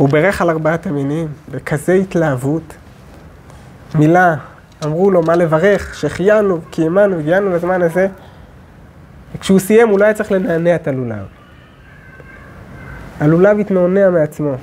הוא 0.00 0.08
בירך 0.08 0.40
על 0.40 0.50
ארבעת 0.50 0.86
המינים, 0.86 1.28
בכזה 1.50 1.92
התלהבות. 1.92 2.74
מילה, 3.94 4.34
אמרו 4.84 5.10
לו 5.10 5.22
מה 5.22 5.36
לברך, 5.36 5.94
שהחיינו, 5.94 6.60
קיימנו, 6.70 7.18
הגיענו 7.18 7.50
לזמן 7.50 7.82
הזה. 7.82 8.08
וכשהוא 9.34 9.58
סיים 9.58 9.88
הוא 9.88 9.98
לא 9.98 10.04
היה 10.04 10.14
צריך 10.14 10.32
לנענע 10.32 10.74
את 10.74 10.88
הלולב. 10.88 11.26
הלולב 13.20 13.58
התנענע 13.58 14.10
מעצמו. 14.10 14.54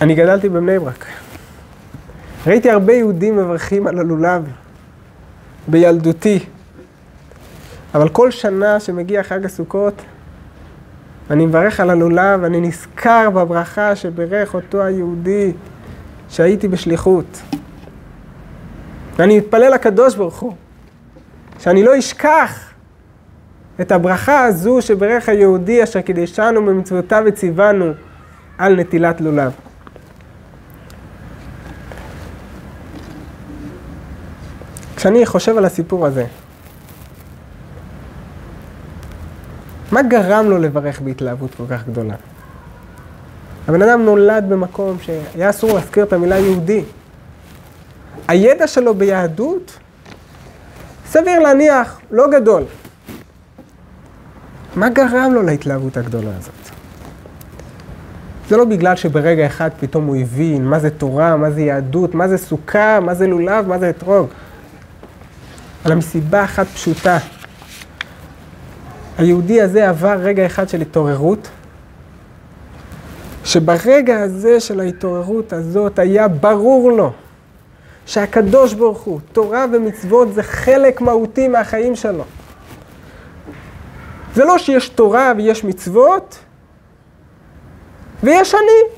אני 0.00 0.14
גדלתי 0.14 0.48
בבני 0.48 0.78
ברק. 0.78 1.06
ראיתי 2.46 2.70
הרבה 2.70 2.92
יהודים 2.92 3.36
מברכים 3.36 3.86
על 3.86 3.98
הלולב 3.98 4.48
בילדותי. 5.68 6.53
אבל 7.94 8.08
כל 8.08 8.30
שנה 8.30 8.80
שמגיע 8.80 9.22
חג 9.22 9.44
הסוכות, 9.44 9.94
אני 11.30 11.46
מברך 11.46 11.80
על 11.80 11.90
הלולב, 11.90 12.40
ואני 12.42 12.60
נזכר 12.60 13.30
בברכה 13.30 13.96
שברך 13.96 14.54
אותו 14.54 14.82
היהודי 14.82 15.52
שהייתי 16.28 16.68
בשליחות. 16.68 17.42
ואני 19.16 19.38
מתפלל 19.38 19.74
לקדוש 19.74 20.14
ברוך 20.14 20.38
הוא, 20.40 20.52
שאני 21.58 21.84
לא 21.84 21.98
אשכח 21.98 22.70
את 23.80 23.92
הברכה 23.92 24.44
הזו 24.44 24.82
שברך 24.82 25.28
היהודי 25.28 25.82
אשר 25.82 26.00
קידשנו 26.00 26.66
במצוותיו 26.66 27.22
וציוונו 27.26 27.92
על 28.58 28.76
נטילת 28.80 29.20
לולב. 29.20 29.52
כשאני 34.96 35.26
חושב 35.26 35.58
על 35.58 35.64
הסיפור 35.64 36.06
הזה, 36.06 36.26
מה 39.92 40.02
גרם 40.02 40.46
לו 40.50 40.58
לברך 40.58 41.00
בהתלהבות 41.00 41.54
כל 41.54 41.64
כך 41.70 41.86
גדולה? 41.86 42.14
הבן 43.68 43.82
אדם 43.82 44.02
נולד 44.02 44.44
במקום 44.48 44.96
שהיה 45.02 45.50
אסור 45.50 45.72
להזכיר 45.72 46.04
את 46.04 46.12
המילה 46.12 46.38
יהודי. 46.38 46.84
הידע 48.28 48.66
שלו 48.66 48.94
ביהדות, 48.94 49.78
סביר 51.06 51.38
להניח, 51.38 52.00
לא 52.10 52.30
גדול. 52.30 52.62
מה 54.76 54.88
גרם 54.88 55.32
לו 55.34 55.42
להתלהבות 55.42 55.96
הגדולה 55.96 56.30
הזאת? 56.38 56.54
זה 58.48 58.56
לא 58.56 58.64
בגלל 58.64 58.96
שברגע 58.96 59.46
אחד 59.46 59.70
פתאום 59.80 60.06
הוא 60.06 60.16
הבין 60.16 60.64
מה 60.64 60.78
זה 60.78 60.90
תורה, 60.90 61.36
מה 61.36 61.50
זה 61.50 61.60
יהדות, 61.60 62.14
מה 62.14 62.28
זה 62.28 62.38
סוכה, 62.38 63.00
מה 63.00 63.14
זה 63.14 63.26
לולב, 63.26 63.68
מה 63.68 63.78
זה 63.78 63.90
אתרוג. 63.90 64.26
אלא 65.86 65.94
מסיבה 65.94 66.44
אחת 66.44 66.66
פשוטה. 66.66 67.18
היהודי 69.18 69.62
הזה 69.62 69.88
עבר 69.88 70.16
רגע 70.18 70.46
אחד 70.46 70.68
של 70.68 70.80
התעוררות, 70.80 71.48
שברגע 73.44 74.20
הזה 74.20 74.60
של 74.60 74.80
ההתעוררות 74.80 75.52
הזאת 75.52 75.98
היה 75.98 76.28
ברור 76.28 76.92
לו 76.92 77.12
שהקדוש 78.06 78.74
ברוך 78.74 79.00
הוא, 79.00 79.20
תורה 79.32 79.66
ומצוות 79.72 80.34
זה 80.34 80.42
חלק 80.42 81.00
מהותי 81.00 81.48
מהחיים 81.48 81.96
שלו. 81.96 82.24
זה 84.34 84.44
לא 84.44 84.58
שיש 84.58 84.88
תורה 84.88 85.32
ויש 85.36 85.64
מצוות 85.64 86.38
ויש 88.22 88.54
אני. 88.54 88.96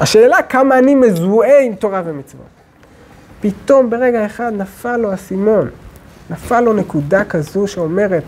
השאלה 0.00 0.42
כמה 0.42 0.78
אני 0.78 0.94
מזוהה 0.94 1.60
עם 1.60 1.74
תורה 1.74 2.02
ומצוות. 2.04 2.46
פתאום 3.40 3.90
ברגע 3.90 4.26
אחד 4.26 4.52
נפל 4.56 4.96
לו 4.96 5.10
האסימון, 5.10 5.70
נפל 6.30 6.60
לו 6.60 6.72
נקודה 6.72 7.24
כזו 7.24 7.66
שאומרת, 7.66 8.22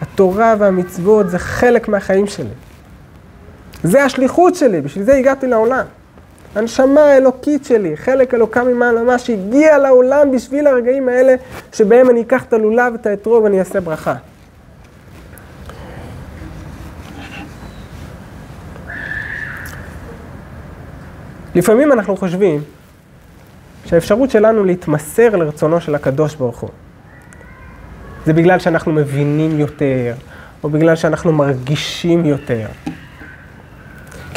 התורה 0.00 0.54
והמצוות 0.58 1.30
זה 1.30 1.38
חלק 1.38 1.88
מהחיים 1.88 2.26
שלי. 2.26 2.54
זה 3.82 4.04
השליחות 4.04 4.54
שלי, 4.54 4.80
בשביל 4.80 5.04
זה 5.04 5.14
הגעתי 5.14 5.46
לעולם. 5.46 5.84
הנשמה 6.54 7.00
האלוקית 7.00 7.64
שלי, 7.64 7.96
חלק 7.96 8.34
אלוקה 8.34 8.64
ממעלה 8.64 9.02
ממש, 9.02 9.30
הגיע 9.30 9.78
לעולם 9.78 10.30
בשביל 10.30 10.66
הרגעים 10.66 11.08
האלה 11.08 11.34
שבהם 11.72 12.10
אני 12.10 12.22
אקח 12.22 12.44
את 12.44 12.52
הלולב 12.52 12.92
ואת 12.92 13.06
האתרוג 13.06 13.44
ואני 13.44 13.58
אעשה 13.58 13.80
ברכה. 13.80 14.14
לפעמים 21.54 21.92
אנחנו 21.92 22.16
חושבים 22.16 22.62
שהאפשרות 23.84 24.30
שלנו 24.30 24.64
להתמסר 24.64 25.36
לרצונו 25.36 25.80
של 25.80 25.94
הקדוש 25.94 26.34
ברוך 26.34 26.60
הוא 26.60 26.70
זה 28.26 28.32
בגלל 28.32 28.58
שאנחנו 28.58 28.92
מבינים 28.92 29.58
יותר, 29.58 30.14
או 30.62 30.68
בגלל 30.68 30.96
שאנחנו 30.96 31.32
מרגישים 31.32 32.24
יותר. 32.24 32.66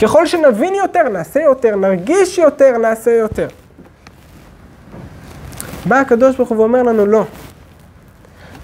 ככל 0.02 0.26
שנבין 0.26 0.76
יותר, 0.76 1.10
נעשה 1.10 1.42
יותר, 1.42 1.76
נרגיש 1.76 2.38
יותר, 2.38 2.78
נעשה 2.78 3.12
יותר. 3.12 3.48
בא 5.86 5.96
הקדוש 5.96 6.36
ברוך 6.36 6.50
הוא 6.50 6.58
ואומר 6.58 6.84
לנו, 6.84 7.06
לא. 7.06 7.26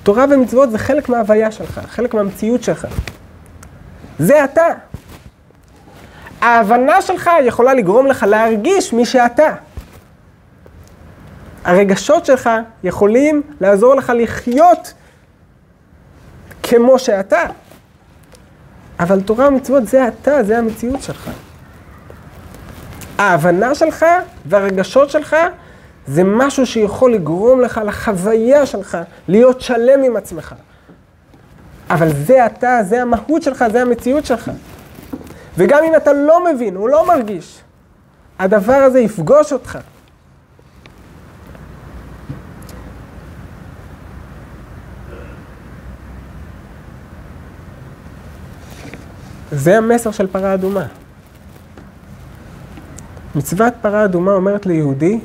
תורה 0.04 0.26
ומצוות 0.30 0.72
זה 0.72 0.78
חלק 0.78 1.10
מההוויה 1.10 1.52
שלך, 1.52 1.82
חלק 1.88 2.14
מהמציאות 2.14 2.64
שלך. 2.64 2.88
זה 4.20 4.44
אתה. 4.44 4.68
ההבנה 6.42 7.02
שלך 7.02 7.30
יכולה 7.44 7.74
לגרום 7.74 8.08
לך 8.08 8.26
להרגיש 8.30 8.94
מי 8.94 9.06
שאתה. 9.06 9.54
הרגשות 11.66 12.26
שלך 12.26 12.50
יכולים 12.84 13.42
לעזור 13.62 13.96
לך 13.96 14.14
לחיות 14.16 14.94
כמו 16.70 17.00
שאתה. 17.00 17.44
אבל 19.00 19.22
תורה 19.22 19.48
ומצוות 19.48 19.88
זה 19.88 20.08
אתה, 20.08 20.44
זה 20.44 20.58
המציאות 20.58 21.02
שלך. 21.02 21.30
ההבנה 23.18 23.76
שלך 23.76 24.06
והרגשות 24.46 25.10
שלך 25.10 25.36
זה 26.08 26.24
משהו 26.24 26.66
שיכול 26.66 27.14
לגרום 27.14 27.62
לך 27.62 27.82
לחוויה 27.86 28.66
שלך, 28.66 28.98
להיות 29.28 29.62
שלם 29.62 30.04
עם 30.04 30.18
עצמך. 30.18 30.56
אבל 31.90 32.10
זה 32.14 32.46
אתה, 32.46 32.80
זה 32.84 33.02
המהות 33.02 33.42
שלך, 33.44 33.66
זה 33.72 33.82
המציאות 33.82 34.26
שלך. 34.26 34.52
וגם 35.58 35.84
אם 35.84 35.96
אתה 35.96 36.14
לא 36.14 36.46
מבין, 36.46 36.76
הוא 36.76 36.90
לא 36.90 37.08
מרגיש, 37.08 37.62
הדבר 38.40 38.74
הזה 38.74 39.00
יפגוש 39.00 39.54
אותך. 39.54 39.78
זה 49.52 49.78
המסר 49.78 50.12
של 50.12 50.28
פרה 50.28 50.54
אדומה. 50.54 50.86
מצוות 53.36 53.74
פרה 53.82 54.06
אדומה 54.06 54.32
אומרת 54.32 54.66
ליהודי, 54.66 55.20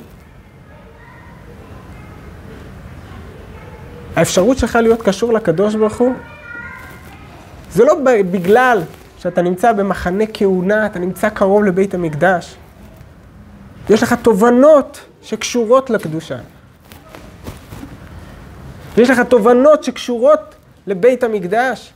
האפשרות 4.17 4.59
שלך 4.59 4.77
להיות 4.83 5.03
קשור 5.03 5.33
לקדוש 5.33 5.75
ברוך 5.75 5.97
הוא, 5.97 6.15
זה 7.73 7.85
לא 7.85 7.95
בגלל 8.05 8.83
שאתה 9.19 9.43
נמצא 9.43 9.73
במחנה 9.73 10.25
כהונה, 10.35 10.87
אתה 10.87 10.99
נמצא 10.99 11.29
קרוב 11.29 11.65
לבית 11.65 11.95
המקדש. 11.95 12.57
יש 13.91 14.03
לך 14.03 14.15
תובנות 14.23 15.01
שקשורות 15.23 15.91
לקדושה. 15.91 16.39
יש 18.97 19.11
לך 19.11 19.21
תובנות 19.21 19.85
שקשורות 19.85 20.55
לבית 20.87 21.25
המקדש. 21.25 21.94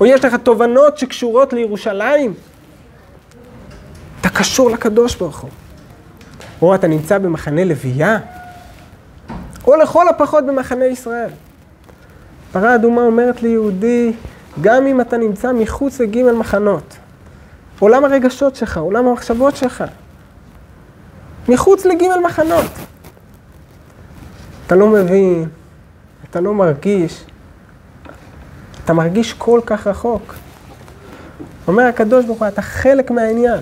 או 0.00 0.06
יש 0.06 0.24
לך 0.24 0.34
תובנות 0.34 0.98
שקשורות 0.98 1.52
לירושלים. 1.52 2.34
אתה 4.20 4.28
קשור 4.28 4.70
לקדוש 4.70 5.16
ברוך 5.16 5.38
הוא. 5.38 5.50
או 6.62 6.74
אתה 6.74 6.86
נמצא 6.86 7.18
במחנה 7.18 7.64
לוויה, 7.64 8.18
או 9.66 9.76
לכל 9.76 10.08
הפחות 10.08 10.46
במחנה 10.46 10.84
ישראל. 10.84 11.30
פרה 12.52 12.74
אדומה 12.74 13.02
אומרת 13.02 13.42
ליהודי, 13.42 14.12
גם 14.60 14.86
אם 14.86 15.00
אתה 15.00 15.16
נמצא 15.16 15.52
מחוץ 15.52 16.00
לגימל 16.00 16.32
מחנות, 16.32 16.96
עולם 17.78 18.04
הרגשות 18.04 18.56
שלך, 18.56 18.78
עולם 18.78 19.06
המחשבות 19.06 19.56
שלך, 19.56 19.84
מחוץ 21.48 21.84
לגימל 21.84 22.18
מחנות. 22.24 22.70
אתה 24.66 24.76
לא 24.76 24.86
מבין, 24.86 25.48
אתה 26.30 26.40
לא 26.40 26.54
מרגיש, 26.54 27.24
אתה 28.88 28.96
מרגיש 28.96 29.32
כל 29.32 29.60
כך 29.66 29.86
רחוק. 29.86 30.34
אומר 31.66 31.84
הקדוש 31.84 32.24
ברוך 32.24 32.38
הוא, 32.38 32.48
אתה 32.48 32.62
חלק 32.62 33.10
מהעניין. 33.10 33.60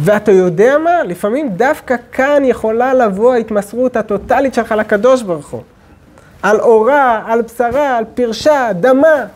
ואתה 0.00 0.32
יודע 0.32 0.78
מה? 0.78 1.02
לפעמים 1.02 1.48
דווקא 1.48 1.96
כאן 2.12 2.42
יכולה 2.44 2.94
לבוא 2.94 3.34
ההתמסרות 3.34 3.96
הטוטלית 3.96 4.54
שלך 4.54 4.72
לקדוש 4.72 5.22
ברוך 5.22 5.48
הוא. 5.48 5.62
על 6.42 6.60
אורה, 6.60 7.22
על 7.26 7.42
בשרה, 7.42 7.96
על 7.96 8.04
פרשה, 8.14 8.68
דמה. 8.80 9.26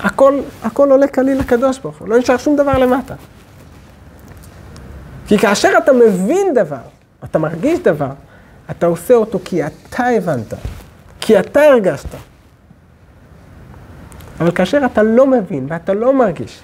הכל, 0.00 0.40
הכל 0.62 0.90
עולה 0.90 1.06
קליל 1.06 1.38
לקדוש 1.38 1.78
ברוך 1.78 1.98
הוא, 1.98 2.08
לא 2.08 2.18
נשאר 2.18 2.36
שום 2.36 2.56
דבר 2.56 2.78
למטה. 2.78 3.14
כי 5.26 5.38
כאשר 5.38 5.70
אתה 5.78 5.92
מבין 5.92 6.54
דבר, 6.54 6.86
אתה 7.24 7.38
מרגיש 7.38 7.78
דבר, 7.78 8.12
אתה 8.70 8.86
עושה 8.86 9.14
אותו 9.14 9.38
כי 9.44 9.66
אתה 9.66 10.06
הבנת, 10.06 10.54
כי 11.20 11.38
אתה 11.38 11.62
הרגשת. 11.62 12.08
אבל 14.40 14.50
כאשר 14.50 14.80
אתה 14.84 15.02
לא 15.02 15.26
מבין 15.26 15.66
ואתה 15.68 15.94
לא 15.94 16.12
מרגיש, 16.12 16.60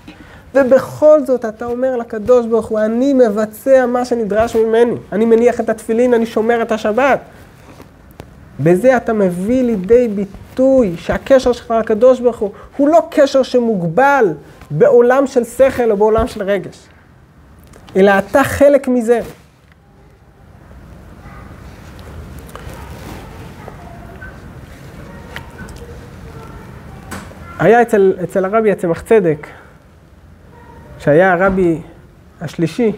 ובכל 0.55 1.25
זאת 1.27 1.45
אתה 1.45 1.65
אומר 1.65 1.97
לקדוש 1.97 2.47
ברוך 2.47 2.67
הוא, 2.67 2.81
אני 2.81 3.13
מבצע 3.13 3.87
מה 3.87 4.05
שנדרש 4.05 4.57
ממני. 4.57 4.95
אני 5.13 5.25
מניח 5.25 5.61
את 5.61 5.69
התפילין, 5.69 6.15
אני 6.15 6.27
שומר 6.27 6.63
את 6.63 6.73
השבת. 6.73 7.21
בזה 8.61 8.97
אתה 8.97 9.13
מביא 9.13 9.63
לידי 9.63 10.09
ביטוי 10.09 10.95
שהקשר 10.97 11.53
שלך 11.53 11.75
לקדוש 11.81 12.21
ברוך 12.21 12.39
הוא, 12.39 12.51
הוא 12.77 12.89
לא 12.89 13.03
קשר 13.11 13.43
שמוגבל 13.43 14.25
בעולם 14.71 15.27
של 15.27 15.45
שכל 15.45 15.91
או 15.91 15.97
בעולם 15.97 16.27
של 16.27 16.43
רגש, 16.43 16.89
אלא 17.97 18.13
אתה 18.19 18.45
חלק 18.45 18.89
מזה. 18.89 19.21
היה 27.59 27.83
אצל, 27.83 28.13
אצל 28.25 28.45
הרבי 28.45 28.73
הצמח 28.73 29.01
צדק, 29.01 29.47
שהיה 30.99 31.33
הרבי 31.33 31.81
השלישי 32.41 32.93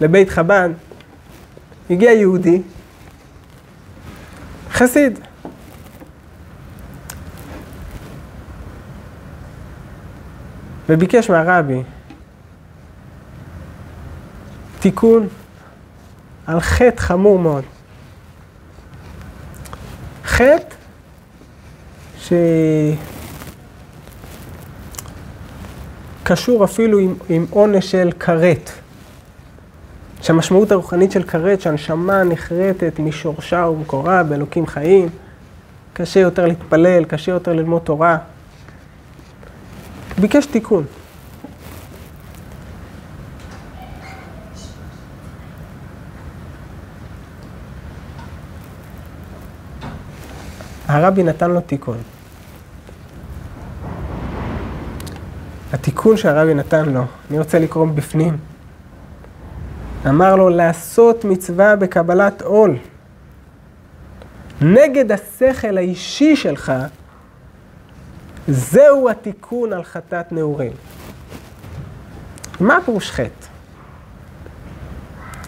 לבית 0.00 0.30
חב"ד, 0.30 0.70
הגיע 1.90 2.12
יהודי, 2.12 2.62
חסיד. 4.70 5.18
וביקש 10.88 11.30
מהרבי 11.30 11.82
תיקון 14.80 15.28
על 16.46 16.60
חטא 16.60 17.00
חמור 17.00 17.38
מאוד. 17.38 17.64
חטא 20.24 20.74
שקשור 26.26 26.64
אפילו 26.64 26.98
עם, 26.98 27.14
עם 27.28 27.46
עונש 27.50 27.90
של 27.90 28.10
כרת. 28.20 28.70
שהמשמעות 30.22 30.72
הרוחנית 30.72 31.12
של 31.12 31.22
כרת, 31.22 31.60
שהנשמה 31.60 32.24
נחרטת 32.24 32.98
משורשה 32.98 33.66
ומקורה 33.72 34.22
באלוקים 34.22 34.66
חיים, 34.66 35.08
קשה 35.92 36.20
יותר 36.20 36.46
להתפלל, 36.46 37.04
קשה 37.04 37.32
יותר 37.32 37.52
ללמוד 37.52 37.82
תורה. 37.82 38.18
ביקש 40.18 40.46
תיקון. 40.46 40.84
הרבי 50.88 51.22
נתן 51.22 51.50
לו 51.50 51.60
תיקון. 51.60 52.15
התיקון 55.76 56.16
שהרבי 56.16 56.54
נתן 56.54 56.88
לו, 56.88 57.02
אני 57.30 57.38
רוצה 57.38 57.58
לקרוא 57.58 57.86
בפנים. 57.86 58.36
אמר 60.08 60.36
לו 60.36 60.48
לעשות 60.48 61.24
מצווה 61.24 61.76
בקבלת 61.76 62.42
עול. 62.42 62.76
נגד 64.60 65.12
השכל 65.12 65.76
האישי 65.76 66.36
שלך, 66.36 66.72
זהו 68.48 69.10
התיקון 69.10 69.72
על 69.72 69.84
חטאת 69.84 70.32
נעורים. 70.32 70.72
מה 72.60 72.78
פירוש 72.84 73.10
חטא? 73.10 73.46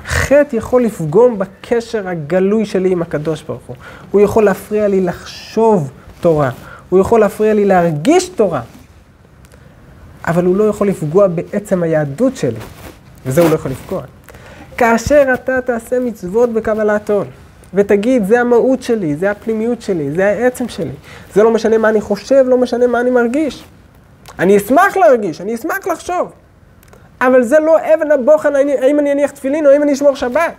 חטא 0.07 0.57
יכול 0.57 0.85
לפגום 0.85 1.39
בקשר 1.39 2.09
הגלוי 2.09 2.67
שלי 2.67 2.93
עם 2.93 3.03
הקדוש 3.03 3.43
ברוך 3.43 3.67
הוא. 3.67 3.77
הוא 4.11 4.21
יכול 4.21 4.45
להפריע 4.45 4.89
לי 4.89 5.01
לחשוב 5.01 5.91
תורה. 6.21 6.51
הוא 6.89 7.01
יכול 7.01 7.21
להפריע 7.21 7.55
לי 7.55 7.65
להרגיש 7.65 8.29
תורה. 8.29 8.63
אבל 10.29 10.45
הוא 10.45 10.57
לא 10.57 10.65
יכול 10.65 10.89
לפגוע 10.89 11.27
בעצם 11.27 11.83
היהדות 11.83 12.37
שלי. 12.37 12.61
וזה 13.27 13.41
הוא 13.41 13.51
לא 13.51 13.55
יכול 13.55 13.71
לפגוע. 13.71 14.03
כאשר 14.77 15.25
אתה 15.35 15.61
תעשה 15.61 16.01
מצוות 16.01 16.53
בקבלת 16.53 17.11
עול, 17.11 17.27
ותגיד, 17.75 18.27
זה 18.27 18.41
המהות 18.41 18.83
שלי, 18.83 19.17
זה 19.17 19.31
הפנימיות 19.31 19.83
שלי, 19.83 20.11
זה 20.11 20.27
העצם 20.27 20.69
שלי. 20.69 20.91
זה 21.35 21.43
לא 21.43 21.51
משנה 21.51 21.79
מה 21.79 21.89
אני 21.89 22.01
חושב, 22.01 22.45
לא 22.49 22.59
משנה 22.59 22.87
מה 22.87 23.01
אני 23.01 23.11
מרגיש. 23.11 23.65
אני 24.39 24.57
אשמח 24.57 24.97
להרגיש, 24.97 25.41
אני 25.41 25.55
אשמח 25.55 25.87
לחשוב. 25.87 26.33
אבל 27.21 27.43
זה 27.43 27.59
לא 27.59 27.79
אבן 27.79 28.11
הבוחן, 28.11 28.53
האם 28.57 28.99
אני 28.99 29.13
אניח 29.13 29.31
תפילין 29.31 29.67
או 29.67 29.71
האם 29.71 29.83
אני 29.83 29.93
אשמור 29.93 30.17
שבת. 30.17 30.53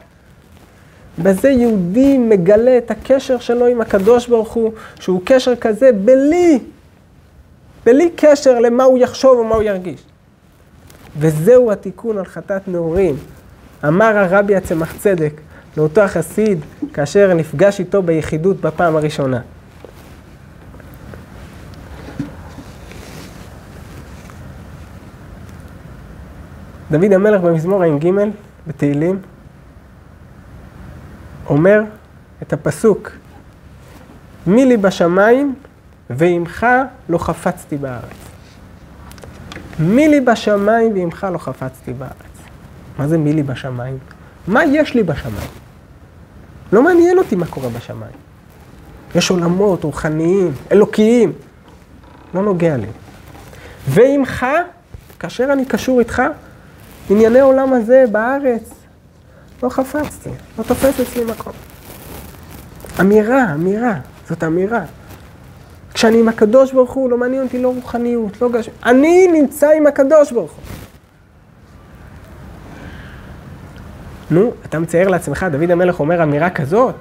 בזה 1.19 1.49
יהודי 1.49 2.17
מגלה 2.17 2.77
את 2.77 2.91
הקשר 2.91 3.39
שלו 3.39 3.65
עם 3.65 3.81
הקדוש 3.81 4.27
ברוך 4.27 4.51
הוא, 4.51 4.71
שהוא 4.99 5.21
קשר 5.25 5.55
כזה 5.55 5.91
בלי, 5.91 6.59
בלי 7.89 8.09
קשר 8.15 8.59
למה 8.59 8.83
הוא 8.83 8.97
יחשוב 8.97 9.37
או 9.37 9.43
מה 9.43 9.55
הוא 9.55 9.63
ירגיש. 9.63 10.03
וזהו 11.17 11.71
התיקון 11.71 12.17
על 12.17 12.25
חטאת 12.25 12.67
נעורים. 12.67 13.15
אמר 13.87 14.17
הרבי 14.17 14.55
הצמח 14.55 14.93
צדק 14.97 15.41
לאותו 15.77 16.01
החסיד, 16.01 16.59
כאשר 16.93 17.33
נפגש 17.33 17.79
איתו 17.79 18.01
ביחידות 18.01 18.61
בפעם 18.61 18.95
הראשונה. 18.95 19.41
דוד 26.91 27.13
המלך 27.13 27.41
במזמור 27.41 27.83
ע"ג, 27.83 28.11
בתהילים, 28.67 29.19
אומר 31.49 31.81
את 32.41 32.53
הפסוק, 32.53 33.11
מי 34.47 34.65
לי 34.65 34.77
בשמיים 34.77 35.55
ועמך 36.09 36.67
לא 37.09 37.17
חפצתי 37.17 37.77
בארץ. 37.77 38.29
מי 39.79 40.07
לי 40.07 40.21
בשמיים 40.21 40.93
ועמך 40.93 41.27
לא 41.33 41.37
חפצתי 41.37 41.93
בארץ. 41.93 42.13
מה 42.97 43.07
זה 43.07 43.17
מי 43.17 43.33
לי 43.33 43.43
בשמיים? 43.43 43.97
מה 44.47 44.65
יש 44.65 44.95
לי 44.95 45.03
בשמיים? 45.03 45.49
לא 46.73 46.83
מעניין 46.83 47.17
אותי 47.17 47.35
מה 47.35 47.45
קורה 47.45 47.69
בשמיים. 47.69 48.11
יש 49.15 49.29
עולמות 49.29 49.83
רוחניים, 49.83 50.51
אלוקיים. 50.71 51.33
לא 52.33 52.41
נוגע 52.41 52.77
לי. 52.77 52.87
ועמך, 53.87 54.45
כאשר 55.19 55.53
אני 55.53 55.65
קשור 55.65 55.99
איתך, 55.99 56.21
ענייני 57.09 57.39
עולם 57.39 57.73
הזה 57.73 58.03
בארץ, 58.11 58.69
לא 59.63 59.69
חפצתי, 59.69 60.29
לא 60.57 60.63
תופס 60.63 60.99
אצלי 60.99 61.23
מקום. 61.23 61.53
אמירה, 62.99 63.53
אמירה, 63.53 63.93
זאת 64.29 64.43
אמירה. 64.43 64.81
כשאני 65.93 66.19
עם 66.19 66.27
הקדוש 66.27 66.71
ברוך 66.71 66.91
הוא, 66.91 67.09
לא 67.09 67.17
מעניין 67.17 67.43
אותי 67.43 67.61
לא 67.61 67.73
רוחניות, 67.75 68.41
לא 68.41 68.49
גש... 68.49 68.69
אני 68.85 69.27
נמצא 69.27 69.69
עם 69.69 69.87
הקדוש 69.87 70.31
ברוך 70.31 70.51
הוא. 70.51 70.63
נו, 74.31 74.51
אתה 74.65 74.79
מצייר 74.79 75.07
לעצמך, 75.07 75.45
דוד 75.51 75.71
המלך 75.71 75.99
אומר 75.99 76.23
אמירה 76.23 76.49
כזאת? 76.49 76.95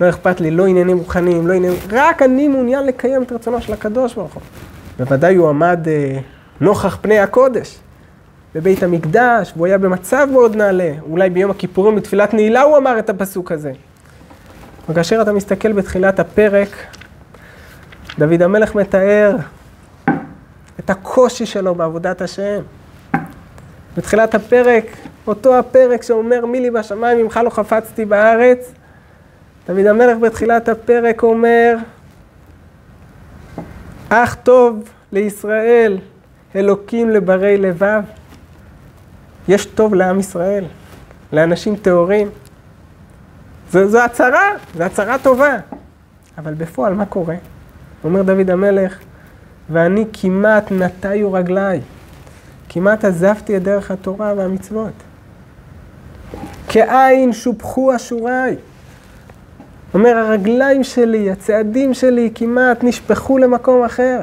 לא 0.00 0.08
אכפת 0.08 0.40
לי, 0.40 0.50
לא 0.50 0.66
עניינים 0.66 0.98
רוחניים, 0.98 1.46
לא 1.46 1.52
עניינים... 1.52 1.78
רק 1.90 2.22
אני 2.22 2.48
מעוניין 2.48 2.86
לקיים 2.86 3.22
את 3.22 3.32
רצונו 3.32 3.60
של 3.60 3.72
הקדוש 3.72 4.14
ברוך 4.14 4.34
הוא. 4.34 4.42
בוודאי 4.98 5.34
הוא 5.34 5.48
עמד 5.48 5.88
אה, 5.88 6.18
נוכח 6.60 6.98
פני 7.00 7.18
הקודש. 7.18 7.78
בבית 8.54 8.82
המקדש, 8.82 9.52
והוא 9.56 9.66
היה 9.66 9.78
במצב 9.78 10.28
מאוד 10.32 10.56
נעלה. 10.56 10.92
אולי 11.10 11.30
ביום 11.30 11.50
הכיפורים 11.50 11.96
בתפילת 11.96 12.34
נעילה 12.34 12.62
הוא 12.62 12.76
אמר 12.76 12.98
את 12.98 13.10
הפסוק 13.10 13.52
הזה. 13.52 13.72
וכאשר 14.88 15.22
אתה 15.22 15.32
מסתכל 15.32 15.72
בתחילת 15.72 16.20
הפרק, 16.20 16.68
דוד 18.20 18.42
המלך 18.42 18.74
מתאר 18.74 19.36
את 20.80 20.90
הקושי 20.90 21.46
שלו 21.46 21.74
בעבודת 21.74 22.22
השם. 22.22 22.62
בתחילת 23.96 24.34
הפרק, 24.34 24.84
אותו 25.26 25.58
הפרק 25.58 26.02
שאומר 26.02 26.46
מי 26.46 26.60
לי 26.60 26.70
בשמיים 26.70 27.18
ממך 27.18 27.40
לא 27.44 27.50
חפצתי 27.50 28.04
בארץ, 28.04 28.72
דוד 29.68 29.86
המלך 29.86 30.18
בתחילת 30.18 30.68
הפרק 30.68 31.22
אומר, 31.22 31.76
אך 34.08 34.34
טוב 34.34 34.88
לישראל 35.12 35.98
אלוקים 36.56 37.10
לברי 37.10 37.56
לבב. 37.56 38.02
יש 39.48 39.66
טוב 39.66 39.94
לעם 39.94 40.20
ישראל, 40.20 40.64
לאנשים 41.32 41.76
טהורים. 41.76 42.28
זו, 43.70 43.88
זו 43.88 44.00
הצהרה, 44.04 44.50
זו 44.76 44.82
הצהרה 44.82 45.18
טובה. 45.18 45.56
אבל 46.38 46.54
בפועל, 46.54 46.94
מה 46.94 47.06
קורה? 47.06 47.36
אומר 48.04 48.22
דוד 48.22 48.50
המלך, 48.50 48.98
ואני 49.70 50.04
כמעט 50.12 50.72
נטיו 50.72 51.32
רגליי, 51.32 51.80
כמעט 52.68 53.04
עזבתי 53.04 53.56
את 53.56 53.62
דרך 53.62 53.90
התורה 53.90 54.34
והמצוות. 54.36 54.92
כאין 56.68 57.32
שופכו 57.32 57.96
אשוריי. 57.96 58.56
אומר, 59.94 60.16
הרגליים 60.16 60.84
שלי, 60.84 61.30
הצעדים 61.30 61.94
שלי, 61.94 62.30
כמעט 62.34 62.84
נשפכו 62.84 63.38
למקום 63.38 63.84
אחר. 63.84 64.20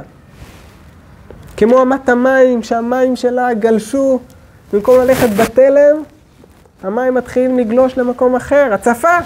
כמו 1.58 1.82
אמת 1.82 2.10
המים, 2.10 2.63
שהמים 2.63 3.16
שלה 3.16 3.54
גלשו 3.54 4.20
במקום 4.74 5.00
ללכת 5.00 5.30
בתלם, 5.30 5.96
המים 6.84 7.13
מתחילים 7.13 7.60
לגלוש 7.60 7.98
למקום 7.98 8.36
אחר, 8.36 8.70
הצפה. 8.74 9.18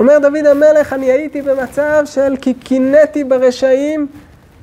אומר 0.00 0.18
דוד 0.18 0.46
המלך, 0.46 0.92
אני 0.92 1.06
הייתי 1.10 1.42
במצב 1.42 2.02
של 2.04 2.36
כי 2.40 2.54
קינאתי 2.54 3.24
ברשעים, 3.24 4.06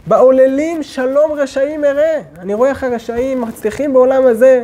בעוללים 0.08 0.84
שלום 0.84 1.32
רשעים 1.32 1.86
אראה. 1.86 2.20
אני 2.40 2.54
רואה 2.54 2.70
איך 2.70 2.84
הרשעים 2.84 3.42
מצליחים 3.42 3.94
בעולם 3.94 4.26
הזה, 4.26 4.64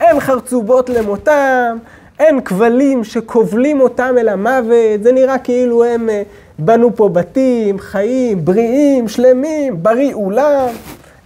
אין 0.00 0.20
חרצובות 0.20 0.90
למותם, 0.90 1.78
אין 2.18 2.40
כבלים 2.40 3.04
שכובלים 3.04 3.80
אותם 3.80 4.14
אל 4.18 4.28
המוות, 4.28 5.02
זה 5.02 5.12
נראה 5.12 5.38
כאילו 5.38 5.84
הם 5.84 6.10
אה, 6.10 6.22
בנו 6.58 6.96
פה 6.96 7.08
בתים, 7.08 7.78
חיים, 7.78 8.44
בריאים, 8.44 9.08
שלמים, 9.08 9.82
בריא 9.82 10.14
אולם. 10.14 10.68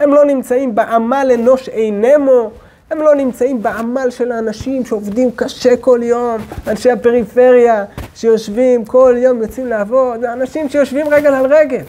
הם 0.01 0.15
לא 0.15 0.25
נמצאים 0.25 0.75
בעמל 0.75 1.31
אנוש 1.35 1.69
אינמו, 1.69 2.51
הם 2.91 2.99
לא 2.99 3.15
נמצאים 3.15 3.63
בעמל 3.63 4.11
של 4.11 4.33
האנשים 4.33 4.85
שעובדים 4.85 5.31
קשה 5.37 5.77
כל 5.77 6.01
יום, 6.03 6.37
אנשי 6.67 6.91
הפריפריה 6.91 7.85
שיושבים 8.15 8.85
כל 8.85 9.15
יום, 9.19 9.43
יוצאים 9.43 9.67
לעבוד, 9.67 10.25
אנשים 10.25 10.69
שיושבים 10.69 11.07
רגל 11.09 11.35
על 11.35 11.47
רגל. 11.47 11.83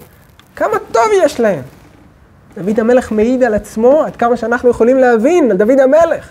כמה 0.56 0.78
טוב 0.92 1.04
יש 1.24 1.40
להם. 1.40 1.62
דוד 2.58 2.80
המלך 2.80 3.12
מעיד 3.12 3.44
על 3.44 3.54
עצמו, 3.54 4.04
עד 4.04 4.16
כמה 4.16 4.38
שאנחנו 4.38 4.70
יכולים 4.70 4.98
להבין 4.98 5.52
על 5.52 5.58
דוד 5.58 5.80
המלך. 5.80 6.30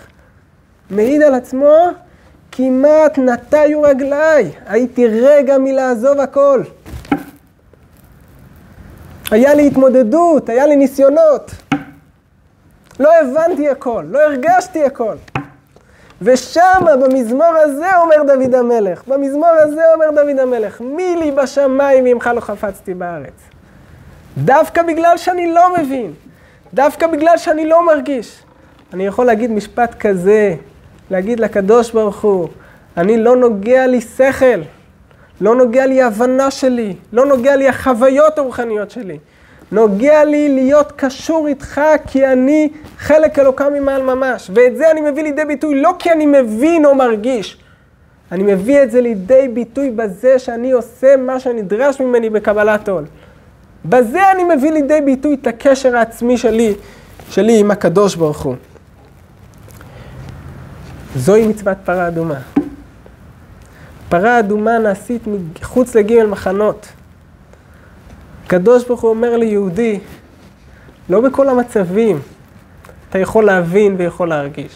מעיד 0.89 1.21
על 1.21 1.33
עצמו, 1.33 1.75
כמעט 2.51 3.17
נטיו 3.17 3.81
רגליי, 3.81 4.51
הייתי 4.67 5.07
רגע 5.07 5.57
מלעזוב 5.57 6.19
הכל. 6.19 6.61
היה 9.31 9.53
לי 9.53 9.67
התמודדות, 9.67 10.49
היה 10.49 10.67
לי 10.67 10.75
ניסיונות. 10.75 11.51
לא 12.99 13.09
הבנתי 13.21 13.69
הכל, 13.69 14.03
לא 14.09 14.19
הרגשתי 14.19 14.83
הכל. 14.83 15.15
ושם, 16.21 16.85
במזמור 17.03 17.53
הזה, 17.63 17.97
אומר 17.97 18.15
דוד 18.27 18.55
המלך, 18.55 19.03
במזמור 19.07 19.49
הזה 19.59 19.81
אומר 19.93 20.05
דוד 20.21 20.39
המלך, 20.39 20.81
מי 20.81 21.15
לי 21.15 21.31
בשמיים 21.31 22.03
ממך 22.03 22.29
לא 22.35 22.39
חפצתי 22.39 22.93
בארץ. 22.93 23.33
דווקא 24.37 24.81
בגלל 24.81 25.17
שאני 25.17 25.53
לא 25.53 25.73
מבין, 25.77 26.13
דווקא 26.73 27.07
בגלל 27.07 27.37
שאני 27.37 27.67
לא 27.67 27.85
מרגיש. 27.85 28.43
אני 28.93 29.05
יכול 29.05 29.25
להגיד 29.25 29.51
משפט 29.51 29.95
כזה 29.99 30.55
להגיד 31.11 31.39
לקדוש 31.39 31.91
ברוך 31.91 32.21
הוא, 32.21 32.47
אני 32.97 33.17
לא 33.17 33.35
נוגע 33.35 33.87
לי 33.87 34.01
שכל, 34.01 34.61
לא 35.41 35.55
נוגע 35.55 35.85
לי 35.85 36.01
הבנה 36.01 36.51
שלי, 36.51 36.95
לא 37.13 37.25
נוגע 37.25 37.55
לי 37.55 37.69
החוויות 37.69 38.37
הרוחניות 38.37 38.91
שלי. 38.91 39.17
נוגע 39.71 40.23
לי 40.23 40.49
להיות 40.49 40.91
קשור 40.95 41.47
איתך 41.47 41.81
כי 42.07 42.27
אני 42.27 42.69
חלק 42.97 43.39
אלוקה 43.39 43.69
ממעל 43.69 44.01
ממש. 44.01 44.51
ואת 44.53 44.77
זה 44.77 44.91
אני 44.91 45.01
מביא 45.01 45.23
לידי 45.23 45.45
ביטוי 45.45 45.81
לא 45.81 45.93
כי 45.99 46.11
אני 46.11 46.25
מבין 46.25 46.85
או 46.85 46.95
מרגיש. 46.95 47.57
אני 48.31 48.53
מביא 48.53 48.83
את 48.83 48.91
זה 48.91 49.01
לידי 49.01 49.47
ביטוי 49.53 49.89
בזה 49.89 50.39
שאני 50.39 50.71
עושה 50.71 51.15
מה 51.17 51.39
שנדרש 51.39 52.01
ממני 52.01 52.29
בקבלת 52.29 52.89
עול. 52.89 53.05
בזה 53.85 54.31
אני 54.31 54.43
מביא 54.55 54.71
לידי 54.71 55.01
ביטוי 55.01 55.37
את 55.41 55.47
הקשר 55.47 55.95
העצמי 55.95 56.37
שלי, 56.37 56.73
שלי 57.29 57.59
עם 57.59 57.71
הקדוש 57.71 58.15
ברוך 58.15 58.41
הוא. 58.41 58.55
זוהי 61.15 61.47
מצוות 61.47 61.77
פרה 61.85 62.07
אדומה. 62.07 62.39
פרה 64.09 64.39
אדומה 64.39 64.77
נעשית 64.77 65.21
מחוץ 65.61 65.95
לגימל 65.95 66.25
מחנות. 66.25 66.87
הקדוש 68.49 68.85
ברוך 68.87 69.01
הוא 69.01 69.09
אומר 69.09 69.37
ליהודי, 69.37 69.99
לא 71.09 71.21
בכל 71.21 71.49
המצבים 71.49 72.19
אתה 73.09 73.19
יכול 73.19 73.45
להבין 73.45 73.95
ויכול 73.97 74.29
להרגיש. 74.29 74.71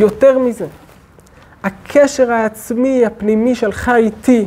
יותר 0.00 0.38
מזה, 0.38 0.66
הקשר 1.64 2.32
העצמי, 2.32 3.06
הפנימי 3.06 3.54
שלך 3.54 3.90
איתי, 3.96 4.46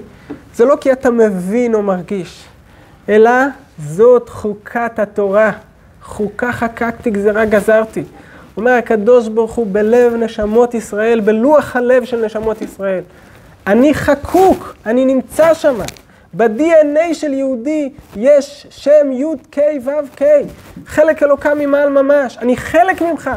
זה 0.55 0.65
לא 0.65 0.75
כי 0.81 0.91
אתה 0.91 1.11
מבין 1.11 1.73
או 1.73 1.81
מרגיש, 1.81 2.43
אלא 3.09 3.31
זאת 3.79 4.29
חוקת 4.29 4.99
התורה. 4.99 5.51
חוקה 6.01 6.51
חקקתי, 6.51 7.11
גזירה 7.11 7.45
גזרתי. 7.45 8.03
אומר 8.57 8.71
הקדוש 8.71 9.27
ברוך 9.27 9.53
הוא 9.53 9.67
בלב 9.71 10.13
נשמות 10.13 10.73
ישראל, 10.73 11.19
בלוח 11.19 11.75
הלב 11.75 12.05
של 12.05 12.25
נשמות 12.25 12.61
ישראל. 12.61 13.03
אני 13.67 13.93
חקוק, 13.93 14.75
אני 14.85 15.05
נמצא 15.05 15.53
שם. 15.53 15.75
ב-DNA 16.37 17.13
של 17.13 17.33
יהודי 17.33 17.89
יש 18.15 18.67
שם 18.69 19.11
י' 19.11 19.25
ק' 19.51 19.59
ו' 19.85 20.21
ק', 20.21 20.23
חלק 20.85 21.23
אלוקה 21.23 21.55
ממעל 21.55 21.89
ממש, 21.89 22.37
אני 22.37 22.57
חלק 22.57 23.01
ממך. 23.01 23.29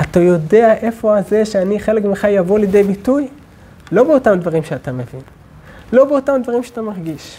אתה 0.00 0.20
יודע 0.20 0.74
איפה 0.74 1.18
הזה 1.18 1.44
שאני 1.44 1.80
חלק 1.80 2.04
ממך 2.04 2.26
יבוא 2.30 2.58
לידי 2.58 2.82
ביטוי? 2.82 3.28
לא 3.92 4.04
באותם 4.04 4.38
דברים 4.40 4.62
שאתה 4.62 4.92
מבין, 4.92 5.20
לא 5.92 6.04
באותם 6.04 6.40
דברים 6.42 6.62
שאתה 6.62 6.82
מרגיש. 6.82 7.38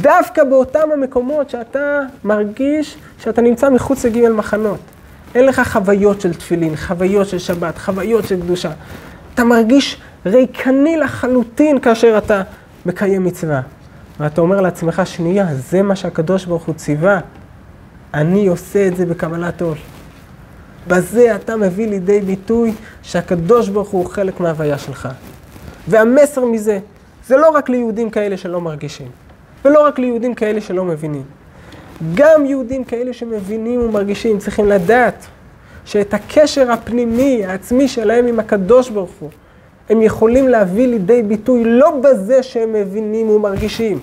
דווקא 0.00 0.44
באותם 0.44 0.88
המקומות 0.92 1.50
שאתה 1.50 2.00
מרגיש 2.24 2.96
שאתה 3.18 3.42
נמצא 3.42 3.70
מחוץ 3.70 4.04
לגימל 4.04 4.32
מחנות. 4.32 4.80
אין 5.34 5.46
לך 5.46 5.68
חוויות 5.72 6.20
של 6.20 6.34
תפילין, 6.34 6.76
חוויות 6.76 7.28
של 7.28 7.38
שבת, 7.38 7.78
חוויות 7.78 8.28
של 8.28 8.40
קדושה. 8.40 8.70
אתה 9.34 9.44
מרגיש 9.44 10.00
ריקני 10.26 10.96
לחלוטין 10.96 11.80
כאשר 11.80 12.18
אתה 12.18 12.42
מקיים 12.86 13.24
מצווה. 13.24 13.60
ואתה 14.20 14.40
אומר 14.40 14.60
לעצמך, 14.60 15.02
שנייה, 15.04 15.46
זה 15.54 15.82
מה 15.82 15.96
שהקדוש 15.96 16.44
ברוך 16.44 16.64
הוא 16.64 16.74
ציווה. 16.74 17.20
אני 18.14 18.46
עושה 18.46 18.86
את 18.86 18.96
זה 18.96 19.06
בקבלת 19.06 19.62
עול. 19.62 19.76
בזה 20.88 21.34
אתה 21.34 21.56
מביא 21.56 21.88
לידי 21.88 22.20
ביטוי 22.20 22.72
שהקדוש 23.02 23.68
ברוך 23.68 23.88
הוא 23.88 24.06
חלק 24.06 24.40
מההוויה 24.40 24.78
שלך. 24.78 25.08
והמסר 25.88 26.44
מזה, 26.44 26.78
זה 27.26 27.36
לא 27.36 27.50
רק 27.50 27.68
ליהודים 27.68 28.10
כאלה 28.10 28.36
שלא 28.36 28.60
מרגישים, 28.60 29.08
ולא 29.64 29.86
רק 29.86 29.98
ליהודים 29.98 30.34
כאלה 30.34 30.60
שלא 30.60 30.84
מבינים. 30.84 31.22
גם 32.14 32.46
יהודים 32.46 32.84
כאלה 32.84 33.12
שמבינים 33.12 33.80
ומרגישים 33.80 34.38
צריכים 34.38 34.68
לדעת 34.68 35.26
שאת 35.84 36.14
הקשר 36.14 36.72
הפנימי, 36.72 37.44
העצמי 37.44 37.88
שלהם 37.88 38.26
עם 38.26 38.40
הקדוש 38.40 38.90
ברוך 38.90 39.10
הוא, 39.20 39.30
הם 39.92 40.02
יכולים 40.02 40.48
להביא 40.48 40.86
לידי 40.86 41.22
ביטוי 41.22 41.64
לא 41.64 42.00
בזה 42.02 42.42
שהם 42.42 42.72
מבינים 42.72 43.30
ומרגישים, 43.30 43.98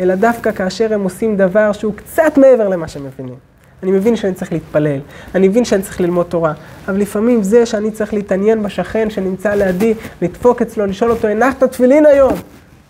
אלא 0.00 0.14
דווקא 0.14 0.52
כאשר 0.52 0.94
הם 0.94 1.04
עושים 1.04 1.36
דבר 1.36 1.72
שהוא 1.72 1.94
קצת 1.94 2.32
מעבר 2.36 2.68
למה 2.68 2.88
שהם 2.88 3.04
מבינים. 3.04 3.34
אני 3.82 3.90
מבין 3.90 4.16
שאני 4.16 4.34
צריך 4.34 4.52
להתפלל, 4.52 4.98
אני 5.34 5.48
מבין 5.48 5.64
שאני 5.64 5.82
צריך 5.82 6.00
ללמוד 6.00 6.26
תורה, 6.26 6.52
אבל 6.88 6.98
לפעמים 6.98 7.42
זה 7.42 7.66
שאני 7.66 7.90
צריך 7.90 8.14
להתעניין 8.14 8.62
בשכן 8.62 9.10
שנמצא 9.10 9.54
לידי, 9.54 9.94
לדפוק 10.22 10.62
אצלו, 10.62 10.86
לשאול 10.86 11.10
אותו, 11.10 11.28
הנחת 11.28 11.64
תפילין 11.64 12.06
היום? 12.06 12.32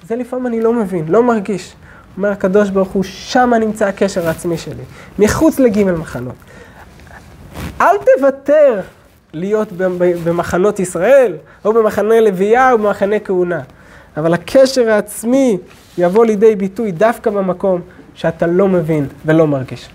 זה 0.09 0.17
לפעמים 0.17 0.47
אני 0.47 0.61
לא 0.61 0.73
מבין, 0.73 1.05
לא 1.09 1.23
מרגיש. 1.23 1.75
אומר 2.17 2.31
הקדוש 2.31 2.71
ברוך 2.71 2.89
הוא, 2.89 3.03
שם 3.05 3.53
נמצא 3.61 3.87
הקשר 3.87 4.29
העצמי 4.29 4.59
שלי, 4.59 4.83
מחוץ 5.19 5.59
לגימל 5.59 5.93
מחנות. 5.93 6.35
אל 7.81 7.97
תוותר 8.17 8.81
להיות 9.37 9.73
במחנות 10.25 10.81
ישראל, 10.81 11.37
או 11.65 11.73
במחנה 11.73 12.21
לוויה, 12.21 12.73
או 12.73 12.79
במחנה 12.79 13.19
כהונה. 13.19 13.61
אבל 14.17 14.35
הקשר 14.35 14.91
העצמי 14.91 15.59
יבוא 15.99 16.27
לידי 16.27 16.57
ביטוי 16.57 16.93
דווקא 16.93 17.31
במקום 17.31 17.81
שאתה 18.15 18.47
לא 18.47 18.69
מבין 18.69 19.07
ולא 19.27 19.47
מרגיש. 19.47 19.89